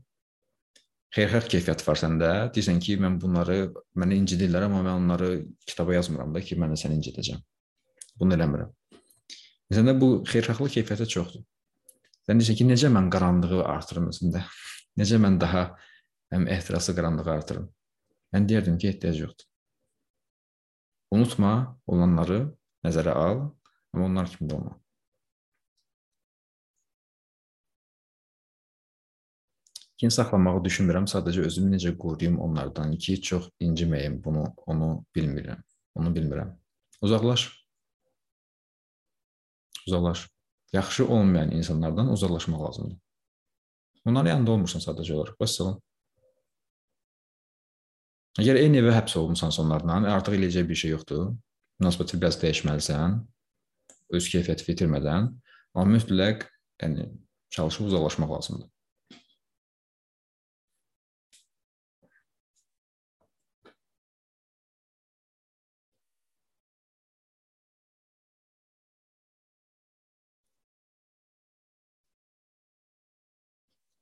Xeyirxah 1.12 1.48
keyfiyyət 1.52 1.82
var 1.88 2.00
səndə. 2.00 2.32
Deyirsən 2.56 2.78
ki, 2.84 2.96
mən 3.04 3.18
bunları 3.20 3.58
məni 4.00 4.22
incidirlər, 4.22 4.70
amma 4.70 4.84
mən 4.86 5.02
onları 5.02 5.32
kitaba 5.68 5.98
yazmıram 5.98 6.32
da 6.36 6.44
ki, 6.44 6.56
mən 6.60 6.72
də 6.72 6.80
səni 6.80 6.96
incidəcəm. 7.02 7.42
Bunu 8.22 8.38
eləmirəm. 8.38 8.72
Səndə 9.76 9.96
bu 10.00 10.14
xeyirxahlıq 10.28 10.78
keyfiyyəti 10.78 11.10
çoxdur. 11.16 11.44
Sən 12.32 12.40
deyirsən 12.40 12.56
ki, 12.62 12.66
necə 12.70 12.88
mən 12.88 13.10
qaranlığı 13.12 13.58
artırım 13.68 14.06
özümdə? 14.08 14.46
Necə 14.96 15.18
mən 15.20 15.34
daha 15.42 15.66
həm 16.32 16.46
ehtirası 16.54 16.94
qaranlığı 16.96 17.28
artırım? 17.34 17.66
Mən 18.32 18.48
deyərdim 18.48 18.78
ki, 18.80 18.88
ehtiyac 18.94 19.20
yoxdur. 19.20 19.48
Unutma 21.12 21.52
olanları 21.92 22.40
nəzərə 22.88 23.18
al, 23.26 23.44
amma 23.92 24.08
onlar 24.08 24.32
kimi 24.32 24.48
də 24.48 24.62
olma. 24.62 24.78
Kin 30.00 30.16
saxlamağı 30.22 30.64
düşünmürəm, 30.72 31.12
sadəcə 31.12 31.44
özümü 31.52 31.76
necə 31.76 31.98
qoruyum 32.00 32.40
onlardan 32.48 32.96
ki, 32.96 33.20
çox 33.20 33.52
inciməyim, 33.60 34.22
bunu 34.24 34.48
onu 34.72 34.94
bilmirəm. 35.20 35.60
Onu 36.00 36.16
bilmirəm. 36.16 36.56
Uzaqlaş. 37.04 37.50
Uzaqlaş 39.90 40.30
yaxşı 40.74 41.08
olmayan 41.08 41.52
insanlardan 41.52 42.12
uzaqlaşmaq 42.12 42.62
lazımdır. 42.64 42.98
Onların 44.06 44.30
yanında 44.30 44.52
olmursan 44.52 44.82
sadəcə 44.82 45.14
olaraq. 45.14 45.36
Vəssalam. 45.42 45.78
Əgər 48.42 48.58
eyni 48.64 48.80
evə 48.80 48.96
həbs 48.96 49.18
olunmusan 49.20 49.52
onlarla, 49.62 50.00
artıq 50.16 50.38
eləyəcək 50.40 50.68
bir 50.70 50.80
şey 50.82 50.94
yoxdur. 50.96 51.34
Münasibəti 51.82 52.20
biraz 52.22 52.40
dəyişməlisən. 52.42 53.20
Öz 54.16 54.30
keyfiyyəti 54.34 54.72
itirmədən. 54.74 55.30
Amma 55.76 55.98
mütləq 55.98 56.48
yəni 56.82 57.12
çalışıb 57.52 57.92
uzaqlaşmaq 57.92 58.32
lazımdır. 58.32 58.71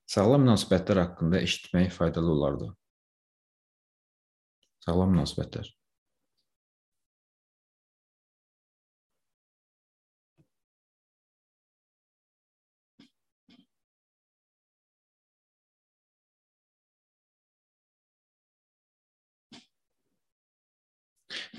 Sağlam 0.09 0.41
münasibətlər 0.41 0.99
haqqında 1.03 1.39
eşitmək 1.45 1.91
faydalı 1.93 2.31
olardı. 2.33 2.69
Sağlam 4.85 5.13
münasibətlər. 5.13 5.69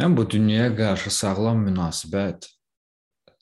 Mən 0.01 0.17
bu 0.17 0.27
dünyaya 0.35 0.75
qarşı 0.75 1.15
sağlam 1.21 1.63
münasibət, 1.69 2.51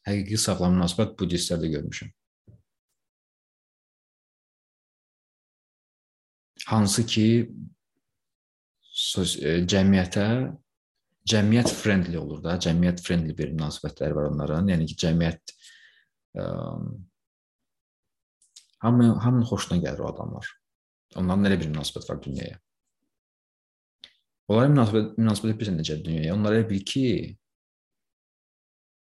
həqiqi 0.09 0.45
sağlam 0.45 0.77
münasibət 0.77 1.17
budistlərdə 1.21 1.77
görmüşəm. 1.79 2.13
Hansı 6.69 7.05
ki 7.09 7.29
e, 9.19 9.53
cəmiyyətə 9.73 10.27
cəmiyyət 11.29 11.73
friendly 11.77 12.19
olur 12.21 12.41
da, 12.45 12.57
cəmiyyət 12.61 13.03
friendly 13.05 13.35
bir 13.37 13.53
münasibətləri 13.55 14.17
var 14.17 14.31
onların. 14.31 14.71
Yəni 14.73 14.89
ki, 14.91 14.97
cəmiyyət 15.05 15.55
ə, 16.41 16.47
hamı 18.85 19.11
hamının 19.25 19.49
xoşuna 19.51 19.81
gəlir 19.85 20.05
o 20.05 20.09
adamlar. 20.13 20.49
Onların 21.17 21.51
elə 21.51 21.61
bir 21.61 21.71
münasibət 21.73 22.09
var 22.11 22.21
dünyaya. 22.25 22.61
Onların 24.49 24.77
münasibət 24.77 25.19
münasibət 25.21 25.61
bilirsən 25.61 25.81
necə 25.83 25.99
dünyaya? 26.05 26.37
Onlar 26.37 26.57
elə 26.57 26.69
bil 26.69 26.85
ki, 26.89 27.07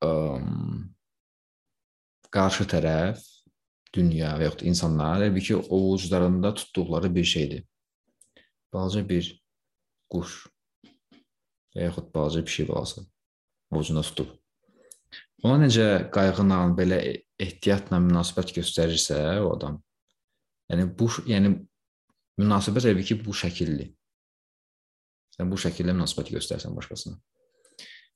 ə, 0.05 0.11
qarşı 2.33 2.69
tərəf 2.73 3.32
dünya 3.93 4.33
və 4.39 4.47
yaxud 4.47 4.65
insanlar 4.69 5.21
elə 5.21 5.33
bil 5.35 5.45
ki, 5.45 5.55
ovucularında 5.57 6.53
tutduqları 6.53 7.15
bir 7.15 7.23
şeydir. 7.23 7.63
Balaca 8.73 9.03
bir 9.09 9.29
quş 10.09 10.37
və 11.75 11.87
yaxud 11.87 12.13
balaca 12.15 12.43
pişik 12.45 12.69
balası 12.69 13.05
ovucunda 13.71 14.01
tutub. 14.01 14.29
Ona 15.43 15.65
necə 15.65 15.87
qayğıla, 16.13 16.59
belə 16.77 16.99
ehtiyatla 17.41 17.99
münasibət 17.99 18.53
göstərirsə 18.57 19.17
o 19.43 19.49
adam, 19.57 19.81
yəni 20.71 20.87
bu, 20.99 21.09
yəni 21.27 21.51
münasibət 22.39 22.87
elə 22.93 23.03
ki, 23.03 23.19
bu 23.25 23.35
şəkilli. 23.35 23.89
Sən 25.35 25.49
bu 25.51 25.59
şəkildə 25.59 25.95
münasibət 25.97 26.31
göstərsən 26.37 26.75
başqasına. 26.77 27.17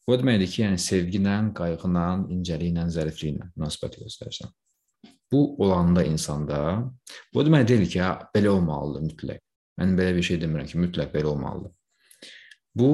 Bu 0.07 0.15
deməkdir 0.22 0.53
ki, 0.53 0.62
yəni 0.63 0.79
sevgilə, 0.79 1.36
qayğıyla, 1.57 2.05
incəliklə, 2.38 2.88
zərifliklə 2.96 3.50
münasibət 3.57 4.00
göstərsən. 4.05 4.53
Bu 5.31 5.41
olanda 5.63 6.03
insanda 6.07 6.60
bu 7.34 7.43
demək 7.43 7.67
deyil 7.67 7.89
ki, 7.91 8.00
belə 8.36 8.53
olmalıdır 8.55 9.03
mütləq. 9.10 9.41
Mən 9.77 9.98
belə 10.00 10.15
bir 10.15 10.24
şey 10.24 10.39
demirəm 10.41 10.69
ki, 10.72 10.79
mütləq 10.79 11.12
belə 11.13 11.34
olmalıdır. 11.34 11.74
Bu 12.75 12.91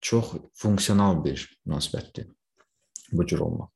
çox 0.00 0.34
funksional 0.54 1.24
bir 1.24 1.42
münasibətdir. 1.66 2.28
Bu 3.12 3.26
cür 3.26 3.42
olmaq. 3.46 3.72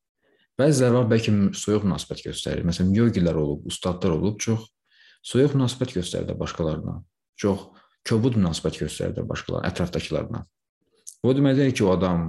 Bəziləri 0.61 0.99
var 0.99 1.09
bəlkə 1.11 1.33
soyuq 1.57 1.87
münasibət 1.88 2.26
göstərir. 2.29 2.67
Məsələn, 2.69 2.93
yogilər 2.95 3.38
olub, 3.41 3.64
ustadlar 3.70 4.18
olub, 4.18 4.38
çox 4.40 4.68
soyuq 5.25 5.57
münasibət 5.57 5.96
göstərir 5.96 6.38
başqalarına. 6.38 6.99
Çox 7.40 7.70
kobud 8.09 8.37
münasibət 8.37 8.83
göstərir 8.83 9.29
başqalarına, 9.29 9.70
ətrafdakılarına. 9.73 10.44
Bu 11.25 11.35
demək 11.38 11.57
deyil 11.57 11.77
ki, 11.79 11.85
o 11.87 11.92
adam 11.94 12.27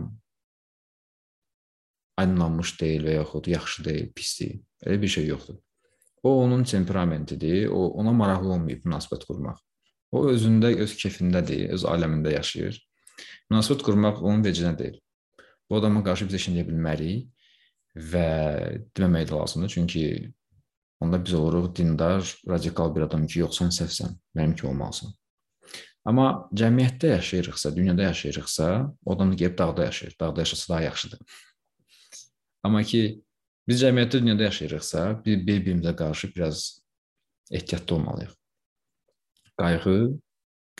aydınlanmış 2.21 2.75
deyil 2.79 3.07
və 3.09 3.17
yaxud 3.19 3.49
yaxşı 3.51 3.85
deyil, 3.89 4.11
pisdir. 4.15 4.59
Elə 4.85 5.01
bir 5.01 5.07
şey 5.07 5.27
yoxdur. 5.27 5.59
O 6.23 6.43
onun 6.43 6.63
temperamentidir, 6.63 7.67
o 7.67 7.87
ona 7.99 8.11
maraqlı 8.15 8.53
olmayıb 8.55 8.85
münasibət 8.87 9.25
qurmaq. 9.27 9.57
O 10.11 10.27
özündə, 10.31 10.71
öz 10.83 10.93
kefindədir, 10.99 11.71
öz 11.75 11.85
aləmində 11.89 12.31
yaşayır. 12.35 12.77
Münasibət 13.51 13.83
qurmaq 13.87 14.21
onun 14.23 14.43
vecinə 14.45 14.75
deyil. 14.79 14.99
Bu 15.69 15.79
adama 15.79 16.03
qarşı 16.05 16.27
biz 16.29 16.37
işləyə 16.39 16.67
bilmərik 16.67 17.27
və 18.13 18.27
deməmək 18.97 19.27
də 19.29 19.35
lazımdır, 19.39 19.73
çünki 19.75 20.05
onda 21.03 21.19
biz 21.25 21.33
oluruq 21.33 21.75
dindar, 21.75 22.23
radikal 22.49 22.95
bir 22.95 23.07
adam 23.07 23.27
ki, 23.27 23.41
yox 23.43 23.59
sən 23.59 23.73
səhvsən, 23.75 24.15
mənim 24.37 24.55
kimi 24.55 24.71
olmalısan. 24.71 25.11
Amma 26.05 26.27
cəmiyyətdə 26.55 27.13
yaşayırıqsa, 27.17 27.75
dünyada 27.75 28.09
yaşayırıqsa, 28.09 28.69
o 29.05 29.15
adam 29.15 29.35
gedib 29.35 29.57
dağda 29.57 29.85
yaşayır. 29.85 30.15
Dağda 30.19 30.41
yaşasa 30.41 30.73
daha 30.73 30.81
yaxşıdır. 30.81 31.19
Amma 32.63 32.83
ki 32.83 33.23
biz 33.67 33.81
cəmiyyətdə 33.83 34.21
dünyada 34.21 34.49
yaşayırıqsa, 34.49 35.03
bir 35.25 35.47
bir-birimizə 35.47 35.95
qarşı 35.95 36.31
biraz 36.35 36.63
ehtiyatlı 37.51 37.95
olmalıyıq. 37.95 38.33
Qayğı 39.61 39.97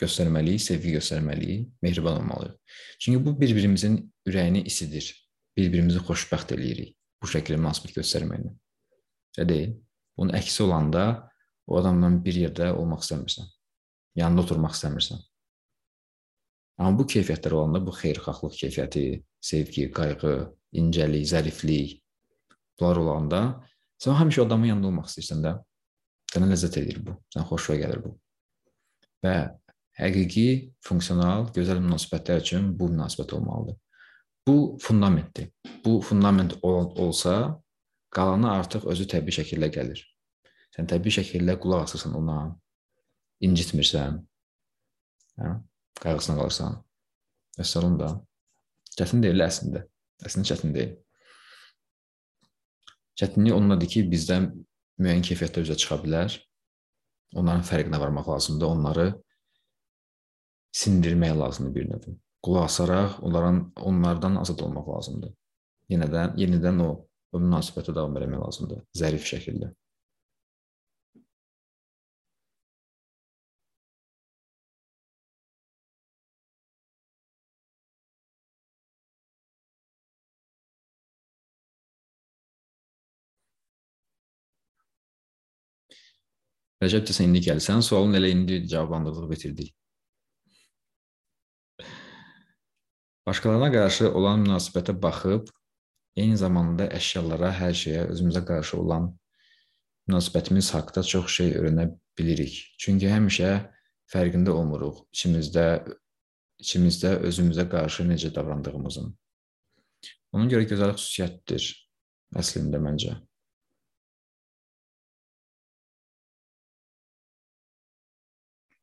göstərməliyik, 0.02 0.62
sevgi 0.62 0.96
göstərməliyik, 0.98 1.68
mehriban 1.82 2.20
olmalıyıq. 2.22 2.54
Çünki 2.98 3.24
bu 3.26 3.40
bir-birimizin 3.40 3.98
ürəyini 4.26 4.64
isidir. 4.66 5.10
Bir-birimizi 5.56 6.02
xoşbəxt 6.02 6.56
eləyirik 6.56 6.96
bu 7.22 7.30
şəkildə 7.30 7.60
münasibət 7.60 8.00
göstərməklə. 8.00 8.54
Elə 9.38 9.48
deyil. 9.48 9.76
Bunun 10.18 10.34
əksi 10.36 10.62
olanda 10.66 11.04
o 11.66 11.78
adamla 11.78 12.10
bir 12.24 12.36
yerdə 12.44 12.72
olmaq 12.74 13.04
istəmirsən 13.06 13.46
yanında 14.18 14.44
oturmaq 14.44 14.74
istəmirsən. 14.76 15.22
Amma 16.78 16.98
bu 16.98 17.06
keyfiyyətlər 17.10 17.54
olanda 17.54 17.80
bu 17.86 17.94
xeyirxahlıq 17.94 18.56
keyfiyyəti, 18.60 19.04
sevgi, 19.42 19.88
qayğı, 19.94 20.34
incəlik, 20.80 21.26
zəriflik 21.30 22.00
bunlar 22.78 23.00
olanda 23.02 23.40
sən 24.02 24.16
həmişə 24.18 24.42
o 24.42 24.46
adamın 24.48 24.72
yanında 24.72 24.90
olmaq 24.90 25.10
istəyirsən 25.10 25.44
də. 25.44 25.54
Sənə 26.32 26.50
ləzzət 26.50 26.80
edir 26.82 27.00
bu. 27.06 27.14
Sənə 27.32 27.46
xoşuna 27.48 27.78
gəlir 27.82 28.00
bu. 28.04 28.14
Və 29.24 29.36
həqiqi, 30.00 30.46
funksional, 30.84 31.48
gözəl 31.54 31.80
münasibətlər 31.84 32.42
üçün 32.42 32.72
bu 32.78 32.90
münasibət 32.90 33.36
olmalıdır. 33.36 33.78
Bu 34.46 34.56
fundamentdir. 34.82 35.52
Bu 35.84 36.00
fundament 36.00 36.56
ol 36.62 36.90
olsa, 37.00 37.60
qalanı 38.10 38.50
artıq 38.50 38.88
özü 38.90 39.06
təbii 39.14 39.38
şəkildə 39.38 39.70
gəlir. 39.76 40.02
Sən 40.74 40.90
təbii 40.90 41.14
şəkildə 41.20 41.56
qulaq 41.62 41.86
asırsan 41.86 42.16
ona, 42.18 42.40
incitmirsən, 43.46 44.18
hə? 45.40 45.54
qayğısına 46.02 46.36
qalırsan. 46.40 46.76
Vəssalam 47.58 47.98
da. 48.00 48.10
Çətin 48.98 49.22
deyil 49.22 49.46
əslində. 49.46 49.84
Əslində 50.26 50.50
çətin 50.50 50.74
deyil. 50.74 50.94
Çətinlik 53.20 53.54
ondadır 53.54 53.90
ki, 53.92 54.02
bizdən 54.10 54.50
müəyyən 55.02 55.24
keyfiyyətlər 55.28 55.66
üzə 55.68 55.76
çıxa 55.82 56.00
bilər. 56.02 56.36
Onların 57.38 57.64
fərqinə 57.66 58.00
varmaq 58.02 58.28
lazımdır. 58.30 58.66
Onları 58.66 59.06
sindirmək 60.74 61.34
lazımdır 61.38 61.74
bir 61.74 61.88
növ. 61.90 62.08
Qulaq 62.44 62.68
asaraq 62.68 63.18
onların 63.22 63.60
onlardan 63.90 64.36
azad 64.42 64.60
olmaq 64.66 64.88
lazımdır. 64.96 65.32
Yenidən 65.90 66.36
yenidən 66.40 66.82
o, 66.82 66.90
o 67.32 67.40
münasibətə 67.40 67.94
davam 67.94 68.16
etmək 68.18 68.42
lazımdır 68.46 68.82
zərif 68.98 69.26
şəkildə. 69.30 69.70
Rəcəb 86.84 87.08
desən 87.08 87.30
indi 87.30 87.42
gəlsən, 87.48 87.82
sualın 87.82 88.18
elə 88.20 88.30
indi 88.34 88.60
cavablandırılıb 88.68 89.30
bitirdik. 89.32 89.74
Başqalarına 93.26 93.70
qarşı 93.72 94.10
olan 94.12 94.42
münasibətə 94.44 94.94
baxıb, 95.02 95.48
eyni 96.16 96.36
zamanda 96.36 96.90
əşyalara, 96.98 97.50
hər 97.56 97.72
şeyə, 97.82 98.02
özümüzə 98.12 98.44
qarşı 98.46 98.76
olan 98.82 99.08
münasibətimiz 100.08 100.70
haqqında 100.76 101.02
çox 101.08 101.30
şey 101.38 101.54
öyrənə 101.58 101.88
bilirik. 102.18 102.58
Çünki 102.78 103.08
həmişə 103.08 103.52
fərqində 104.12 104.52
olmuruq 104.52 105.06
içimizdə 105.14 105.66
içimizdə 106.60 107.16
özümüzə 107.28 107.64
qarşı 107.70 108.04
necə 108.08 108.30
davrandığımızın. 108.34 109.08
Ona 110.36 110.50
görə 110.50 110.68
gözəl 110.68 110.94
xüsusiyyətdir 110.98 111.70
əslində 112.40 112.80
məncə. 112.82 113.16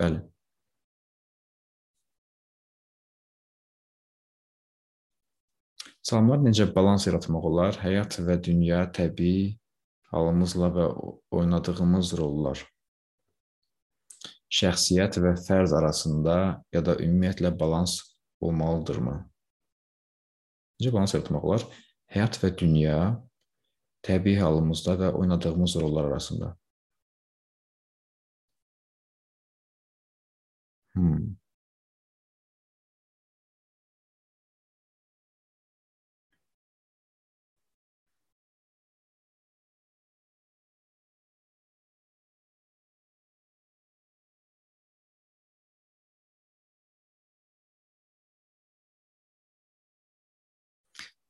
Bəli. 0.01 0.19
Salamlar 6.01 6.41
necə 6.41 6.65
balans 6.73 7.05
yaratmaq 7.05 7.47
olar? 7.51 7.77
Həyat 7.85 8.17
və 8.25 8.39
dünya 8.49 8.81
təbii 8.97 9.59
halımızla 10.11 10.71
və 10.77 10.85
oynadığımız 11.37 12.15
rollar 12.19 12.65
şəxsiyyət 14.51 15.17
və 15.23 15.35
fərz 15.39 15.73
arasında 15.77 16.37
ya 16.75 16.81
da 16.83 16.97
ümumiyyətlə 16.99 17.53
balans 17.59 17.99
olmalıdırmı? 18.43 19.15
Necə 20.81 20.91
balans 20.91 21.15
yaratmaq 21.15 21.45
olar? 21.47 21.67
Həyat 22.11 22.39
və 22.41 22.51
dünya 22.59 22.97
təbii 24.03 24.41
halımızda 24.41 24.97
və 24.99 25.13
oynadığımız 25.21 25.77
rollar 25.79 26.09
arasında. 26.11 26.55
Hmm. 30.95 31.35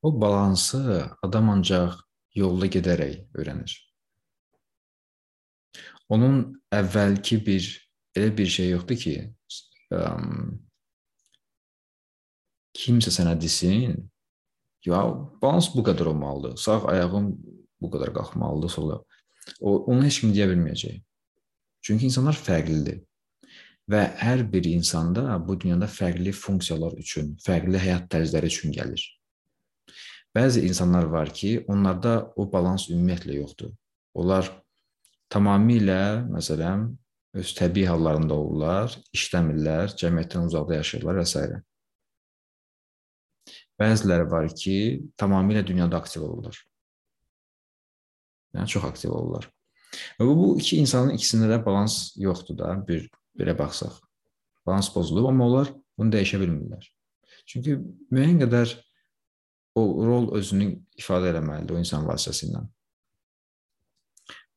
O 0.02 0.20
balansı 0.20 1.10
adam 1.22 1.50
ancaq 1.50 1.94
yolda 2.34 2.66
gedərək 2.66 3.20
öyrənir. 3.38 3.74
Onun 6.08 6.40
əvvəlki 6.74 7.38
bir 7.46 7.68
elə 8.16 8.32
bir 8.36 8.50
şey 8.56 8.72
yoxdur 8.74 8.98
ki, 9.02 9.14
ə, 9.94 10.00
kimsə 12.76 13.12
sənə 13.14 13.36
desin, 13.40 13.96
ya 14.86 15.04
balans 15.42 15.70
bu 15.74 15.84
qədər 15.86 16.10
olmalıdır. 16.12 16.56
Sağ 16.60 16.82
ayağın 16.92 17.32
bu 17.82 17.90
qədər 17.92 18.12
qalxmalıdır, 18.16 18.72
sola. 18.72 19.00
O 19.60 19.76
onu 19.90 20.06
heç 20.06 20.20
kim 20.22 20.34
deyə 20.34 20.48
bilməyəcək. 20.50 21.00
Çünki 21.82 22.06
insanlar 22.06 22.38
fərqlidir. 22.38 23.02
Və 23.90 24.02
hər 24.20 24.44
bir 24.52 24.68
insanda 24.70 25.34
bu 25.42 25.56
dünyada 25.60 25.88
fərqli 25.90 26.32
funksiyalar 26.32 26.94
üçün, 27.02 27.34
fərqli 27.42 27.80
həyat 27.82 28.06
tərzləri 28.12 28.50
üçün 28.52 28.74
gəlir. 28.74 29.02
Bəzi 30.32 30.62
insanlar 30.64 31.10
var 31.12 31.32
ki, 31.34 31.64
onlarda 31.68 32.14
o 32.38 32.46
balans 32.48 32.86
ümumiyyətlə 32.88 33.40
yoxdur. 33.40 33.72
Onlar 34.14 34.48
tamamilə, 35.32 36.22
məsələn, 36.30 36.86
öz 37.38 37.52
təbii 37.56 37.86
hallarında 37.88 38.36
olurlar, 38.36 38.96
işləmirlər, 39.16 39.94
cəmiyyətdən 40.00 40.48
uzaqda 40.50 40.80
yaşayırlar 40.80 41.20
və 41.22 41.26
s. 41.28 41.46
Bəziləri 43.80 44.28
var 44.30 44.48
ki, 44.52 44.76
tamamilə 45.18 45.64
dünyada 45.66 45.98
aktiv 45.98 46.26
olurlar. 46.26 46.58
Yəni 48.52 48.68
çox 48.68 48.84
aktiv 48.84 49.14
olurlar. 49.16 49.48
Və 50.18 50.26
bu, 50.28 50.34
bu 50.36 50.48
iki 50.60 50.78
insanın 50.80 51.16
ikisində 51.16 51.48
də 51.50 51.60
balans 51.64 52.12
yoxdur 52.20 52.58
da, 52.60 52.74
bir 52.88 53.08
belə 53.38 53.56
baxsaq. 53.58 53.96
Balans 54.66 54.92
pozulub, 54.92 55.26
amma 55.30 55.48
onlar 55.48 55.72
bunu 55.98 56.12
dəyişə 56.14 56.40
bilmirlər. 56.42 56.84
Çünki 57.48 57.78
müəyyən 58.12 58.44
qədər 58.44 58.76
o 59.80 59.82
rol 60.06 60.30
özünü 60.36 60.68
ifadə 61.00 61.32
eləməlidir 61.32 61.76
o 61.76 61.80
insan 61.80 62.04
vasitəsilə. 62.06 62.62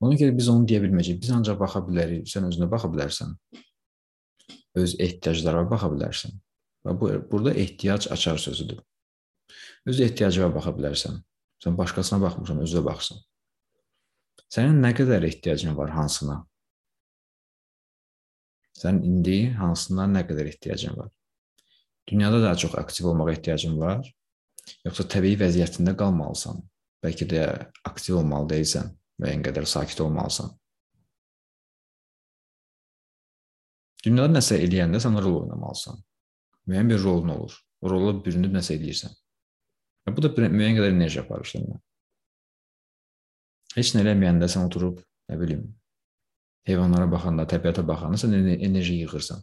Ona 0.04 0.18
görə 0.20 0.36
biz 0.36 0.50
onu 0.52 0.68
deyə 0.70 0.82
bilməyəcəyik. 0.84 1.22
Biz 1.24 1.32
ancaq 1.38 1.60
baxa 1.60 1.82
bilərik. 1.86 2.26
Sən 2.30 2.48
özünə 2.50 2.68
baxa 2.72 2.90
bilərsən. 2.92 3.36
Öz 4.82 4.96
ehtiyaclarına 5.00 5.70
baxa 5.72 5.92
bilərsən. 5.94 6.36
Və 6.86 6.96
bu 7.00 7.12
burada 7.32 7.54
ehtiyac 7.54 8.10
açar 8.12 8.42
sözüdür. 8.42 8.82
Öz 9.86 10.02
ehtiyacına 10.08 10.52
baxa 10.56 10.76
bilərsən. 10.76 11.22
Sən 11.64 11.78
başqasına 11.78 12.20
baxmırsan, 12.26 12.60
özünə 12.66 12.84
baxırsan. 12.86 13.24
Sənin 14.52 14.84
nə 14.84 14.92
qədər 14.98 15.24
ehtiyacın 15.26 15.78
var 15.78 15.94
hansına? 15.96 16.42
Sən 18.76 19.00
indi 19.08 19.40
hansına 19.56 20.06
nə 20.12 20.26
qədər 20.28 20.52
ehtiyacın 20.52 20.98
var? 20.98 21.10
Dünyada 22.10 22.42
daha 22.44 22.56
çox 22.56 22.76
aktiv 22.76 23.08
olmağa 23.10 23.32
ehtiyacın 23.32 23.80
var 23.80 24.04
yoxsa 24.86 25.06
təbii 25.16 25.38
vəziyyətində 25.40 25.96
qalmalısan. 26.00 26.62
Bəlkə 27.04 27.28
də 27.30 27.42
aktiv 27.86 28.20
olmalı 28.22 28.56
deyilsən, 28.56 28.92
müəyyən 29.22 29.44
qədər 29.46 29.68
sakit 29.70 30.02
olmalısan. 30.06 30.52
Dünyada 34.06 34.36
nəsə 34.38 34.60
eləyəndə 34.62 35.02
sən 35.02 35.18
rol 35.18 35.42
oynamalısan. 35.44 35.98
Müəyyən 36.70 36.92
bir 36.92 37.02
rolun 37.04 37.34
olur. 37.38 37.56
O 37.82 37.90
rola 37.90 38.14
bürünüb 38.26 38.54
nəsə 38.54 38.76
eləyirsən. 38.78 39.16
Və 40.06 40.14
bu 40.16 40.24
da 40.26 40.32
müəyyən 40.38 40.78
qədər 40.78 40.94
enerji 40.94 41.22
aparır 41.22 41.50
səndən. 41.50 41.82
Heç 43.76 43.92
nə 43.96 44.06
eləməyəndə 44.06 44.48
sən 44.52 44.70
oturub, 44.70 45.02
nə 45.30 45.38
bilim, 45.40 45.66
heyvanlara 46.70 47.10
baxanda, 47.12 47.48
təbiətə 47.50 47.84
baxanda 47.88 48.20
sən 48.22 48.36
enerji 48.56 49.02
yığırsan. 49.02 49.42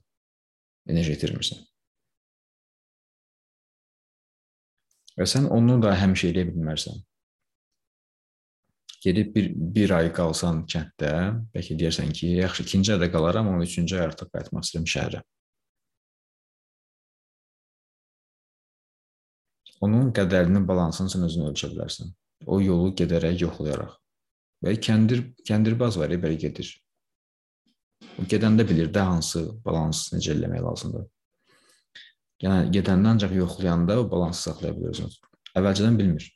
Enerji 0.91 1.17
itirmirsən. 1.19 1.61
Və 5.19 5.27
sən 5.29 5.51
onu 5.53 5.77
da 5.83 5.93
həmişə 5.99 6.31
eləyə 6.33 6.49
bilmərsən. 6.49 7.03
Gedib 9.03 9.35
bir, 9.35 9.49
bir 9.77 9.91
ay 9.97 10.13
qalsan 10.15 10.61
kənddə, 10.71 11.13
bəlkə 11.55 11.75
deyərsən 11.79 12.13
ki, 12.15 12.29
yaxşı, 12.39 12.63
ikinci 12.69 12.93
ayda 12.95 13.09
qalaram, 13.11 13.49
amma 13.51 13.65
üçüncü 13.67 13.97
ay 13.99 14.05
artıq 14.07 14.29
qayıtmaq 14.31 14.67
istəyirəm 14.67 14.91
şəhərə. 14.93 15.23
Onun 19.83 20.13
qədərini, 20.15 20.63
balansını 20.69 21.11
sən 21.11 21.27
özün 21.27 21.49
ölçə 21.49 21.73
bilərsən. 21.73 22.13
O 22.47 22.61
yolu 22.63 22.93
gedərək 22.99 23.43
yoxlayaraq. 23.43 23.97
Və 24.63 24.77
kəndir, 24.87 25.25
kəndirbaz 25.49 25.99
var, 25.99 26.15
belə 26.23 26.39
gedir. 26.39 26.71
O 28.23 28.27
gedəndə 28.31 28.67
bilir 28.69 28.93
də 28.95 29.03
hansı 29.09 29.43
balans 29.65 30.05
necə 30.15 30.37
eləmək 30.37 30.63
lazımdır. 30.63 31.09
Yəni 32.43 32.71
gedəndə 32.75 33.17
ancaq 33.17 33.35
yoxlayanda 33.35 33.99
o 33.99 34.07
balansı 34.11 34.47
saxlaya 34.49 34.77
bilir 34.79 34.95
özünüz. 34.95 35.19
Əvvəlcədən 35.59 35.99
bilmir. 35.99 36.31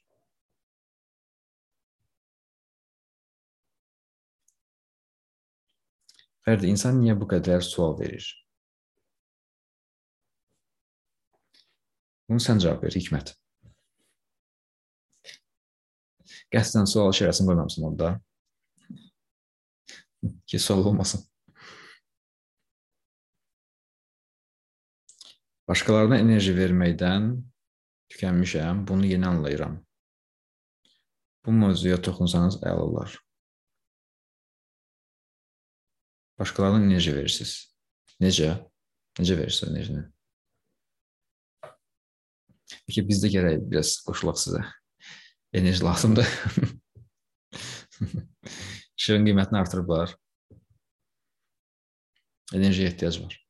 Fərdi, 6.47 6.69
insan 6.71 7.01
niyə 7.03 7.17
bu 7.19 7.27
qədər 7.27 7.65
sual 7.67 7.97
verir? 7.99 8.27
Bunu 12.31 12.43
sən 12.43 12.63
cavab 12.63 12.85
ver, 12.87 12.95
Hikmət. 12.95 13.33
Qəsdən 16.55 16.87
sual 16.87 17.11
şərəsini 17.19 17.51
qoymamısın 17.51 17.89
orada. 17.89 18.13
Ki, 20.47 20.59
sual 20.63 20.87
olmasın. 20.87 21.27
Başqalarına 25.67 26.23
enerji 26.23 26.55
verməkdən 26.55 27.31
tükənmişəm, 28.15 28.87
bunu 28.87 29.11
yeni 29.11 29.27
anlayıram. 29.27 29.81
Bu 31.43 31.59
mövzuya 31.59 31.99
toxunsanız 32.03 32.63
əla 32.63 32.87
olar. 32.87 33.26
Başqalarına 36.39 36.85
enerji 36.85 37.15
verirsiniz. 37.17 37.55
Necə? 38.21 38.51
Necə 39.19 39.39
verirsiniz 39.39 39.73
enerjini? 39.73 40.03
Peki 42.87 43.05
biz 43.09 43.23
də 43.25 43.31
gərək 43.33 43.65
biraz 43.71 43.97
qoşulaq 44.07 44.39
sizə. 44.41 44.63
Enerji 45.57 45.85
lazımdır. 45.85 46.29
İşin 48.99 49.27
qiymətini 49.29 49.61
artırıblar. 49.63 50.15
Enerjiyə 52.55 52.93
ehtiyac 52.93 53.21
var. 53.25 53.41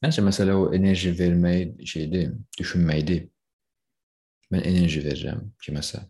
Məncə 0.00 0.22
məsələ 0.24 0.54
o 0.56 0.70
enerji 0.76 1.10
vermək 1.18 1.82
şeydir, 1.90 2.30
düşünməkdir. 2.56 3.26
Mən 4.50 4.64
enerji 4.66 5.02
verirəm 5.04 5.44
kiməsə. 5.62 6.02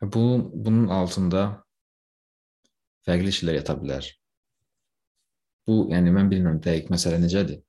Bu, 0.00 0.22
bunun 0.54 0.88
altında 0.88 1.42
fərqli 3.04 3.32
şeylər 3.36 3.58
yata 3.60 3.76
bilər. 3.76 4.06
Bu, 5.68 5.82
yəni 5.92 6.12
mən 6.14 6.30
bilmirəm 6.32 6.60
dəqiq 6.64 6.88
məsələ 6.92 7.20
necədir. 7.20 7.60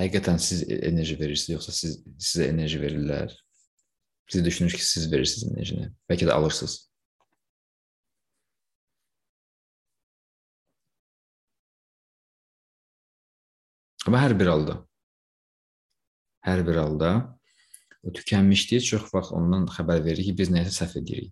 Həqiqətən 0.00 0.40
siz 0.42 0.64
enerji 0.66 1.14
verirsiniz, 1.20 1.54
yoxsa 1.54 1.74
siz 1.76 1.98
sizə 2.18 2.48
enerji 2.50 2.80
verirlər? 2.82 3.36
Siz 4.32 4.44
düşünürsünüz 4.44 4.80
ki, 4.80 4.88
siz 4.88 5.10
verirsiniz 5.12 5.52
enerjini. 5.52 5.90
Bəlkə 6.10 6.26
də 6.26 6.34
alırsınız. 6.34 6.78
Amma 14.06 14.22
hər 14.24 14.34
bir 14.38 14.50
halda 14.50 14.80
hər 16.46 16.64
bir 16.66 16.80
halda 16.82 17.12
o 18.02 18.10
tükənmişliyi 18.16 18.82
çox 18.82 19.06
vaxt 19.14 19.34
ondan 19.36 19.68
xəbər 19.70 20.02
verir 20.06 20.24
ki, 20.26 20.34
biz 20.38 20.50
nəyisə 20.50 20.74
səhv 20.80 20.98
edirik. 21.02 21.30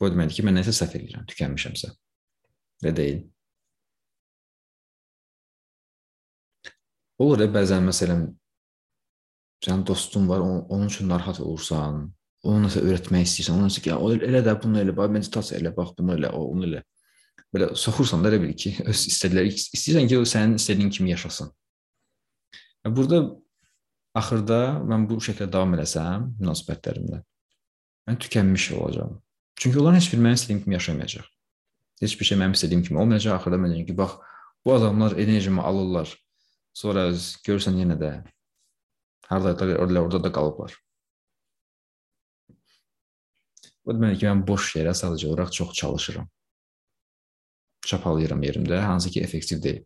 Bu 0.00 0.08
deməkdir 0.12 0.38
ki, 0.38 0.46
mən 0.48 0.56
nəyisə 0.58 0.72
səhv 0.78 0.96
edirəm, 0.98 1.26
tükənmişəmsə. 1.28 1.90
Elə 2.82 2.94
deyil. 2.96 3.20
Olur 7.20 7.44
ya 7.44 7.50
bəzən 7.52 7.84
məsələn 7.86 8.24
sənin 9.64 9.84
dostun 9.86 10.26
var, 10.28 10.40
onun, 10.40 10.88
üçün 10.88 11.12
narahat 11.12 11.38
olursan, 11.44 12.00
ona 12.48 12.64
nəsə 12.64 12.80
öyrətmək 12.80 13.28
istəyirsən, 13.28 13.60
ona 13.60 13.68
nəsə 13.68 13.84
ki, 13.84 13.92
elə 14.30 14.40
də 14.44 14.56
bunu 14.62 14.80
elə, 14.80 14.96
bax 14.96 15.12
meditasiya 15.18 15.60
elə, 15.60 15.76
bax 15.76 15.92
bunu 16.00 16.16
elə, 16.16 16.32
onu 16.32 16.66
elə. 16.70 16.82
Belə 17.54 17.70
soxursan 17.78 18.24
da 18.24 18.32
elə 18.32 18.40
bil 18.42 18.54
ki, 18.58 18.72
öz 18.82 19.04
istədikləri 19.10 19.52
istəyirsən 19.54 20.08
ki, 20.10 20.18
o 20.18 20.26
sənin 20.26 20.56
istədiyin 20.58 20.90
kimi 20.94 21.12
yaşasın. 21.12 21.52
Burada 22.96 23.20
axırda 24.18 24.60
mən 24.90 25.06
bu 25.10 25.20
şəkildə 25.22 25.52
davam 25.52 25.76
eləsəm 25.76 26.26
münasibətlərimdə 26.40 27.22
mən 28.08 28.18
tükənmiş 28.20 28.72
olacağam. 28.78 29.20
Çünki 29.56 29.78
onların 29.80 29.96
heç 30.00 30.10
biri 30.12 30.20
mənim 30.20 30.38
istədiyim 30.40 30.62
kimi 30.64 30.74
yaşamayacaq. 30.74 31.26
Heç 32.02 32.20
bir 32.20 32.28
şey 32.28 32.38
mənim 32.38 32.56
istədiyim 32.58 32.82
kimi 32.84 33.00
olmayacaq. 33.00 33.38
Axırda 33.38 33.58
mən 33.62 33.72
deyəcəm 33.72 33.86
ki, 33.88 33.96
bax 33.98 34.18
bu 34.64 34.74
adamlar 34.74 35.16
enerjimi 35.24 35.62
alırlar. 35.62 36.10
Sonra 36.74 37.06
görürsən 37.46 37.78
yenə 37.78 37.96
də 38.00 38.10
hardadılar, 39.28 39.76
orada, 39.76 40.02
orada 40.02 40.22
da 40.24 40.32
qalıblar. 40.32 40.74
Bu 43.84 43.94
demək 43.94 44.18
ki, 44.18 44.26
mən 44.26 44.42
boş 44.48 44.74
yerə 44.80 44.94
sadəcə 44.96 45.30
olaraq 45.30 45.52
çox 45.52 45.72
çalışıram. 45.80 46.28
Çapalayıram 47.86 48.42
yerimdə, 48.42 48.78
hansı 48.80 49.10
ki 49.10 49.20
effektiv 49.20 49.62
deyil. 49.62 49.82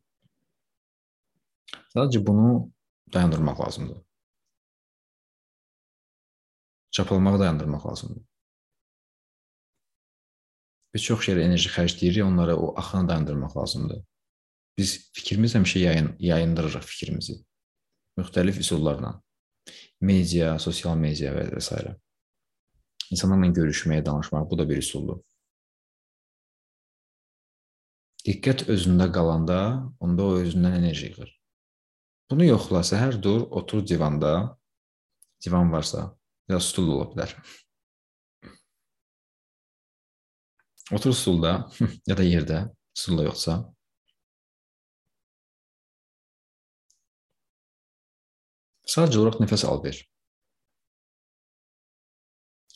Sadəcə 1.95 2.21
bunu 2.27 2.71
dayandırmaq 3.15 3.61
lazımdır. 3.61 3.99
Çapalamağı 6.91 7.41
dayandırmaq 7.41 7.87
lazımdır. 7.87 8.23
Biz 10.95 11.03
çox 11.05 11.27
şeyə 11.27 11.43
enerji 11.45 11.71
xərcləyirik, 11.71 12.23
onlara 12.25 12.57
o 12.57 12.73
axını 12.79 13.09
dayandırmaq 13.09 13.57
lazımdır. 13.57 14.01
Biz 14.79 15.11
fikrimiz 15.13 15.55
həmişə 15.59 15.79
yayın, 15.79 16.15
yayındırırıq 16.19 16.87
fikrimizi 16.87 17.41
müxtəlif 18.19 18.59
üsullarla. 18.59 19.21
Media, 20.01 20.59
sosial 20.59 20.97
media 20.97 21.33
və 21.35 21.61
s. 21.61 21.77
İnsanlarla 23.15 23.53
görüşməyə, 23.57 24.05
danışmaq 24.07 24.49
bu 24.51 24.59
da 24.59 24.69
bir 24.69 24.81
üsuldur. 24.83 25.21
Diqqət 28.29 28.67
özündə 28.69 29.07
qalanda, 29.09 29.59
onda 30.05 30.25
o 30.29 30.33
özündən 30.43 30.75
enerji 30.83 31.07
yığır. 31.09 31.31
Bunu 32.29 32.45
yoxla, 32.45 32.83
səhər 32.85 33.17
dur, 33.25 33.47
otur 33.61 33.81
divanda. 33.89 34.33
Divan 35.45 35.73
varsa, 35.73 36.03
ya 36.53 36.59
stul 36.61 36.91
ola 36.93 37.07
bilər. 37.09 37.33
Otur 40.93 41.17
stulda 41.17 41.55
ya 42.11 42.19
da 42.21 42.29
yerdə, 42.29 42.61
stulda 43.01 43.25
yoxsa. 43.31 43.59
Sadəcə 48.89 49.23
olaraq 49.23 49.41
nəfəs 49.47 49.65
al 49.73 49.81
ver. 49.85 50.05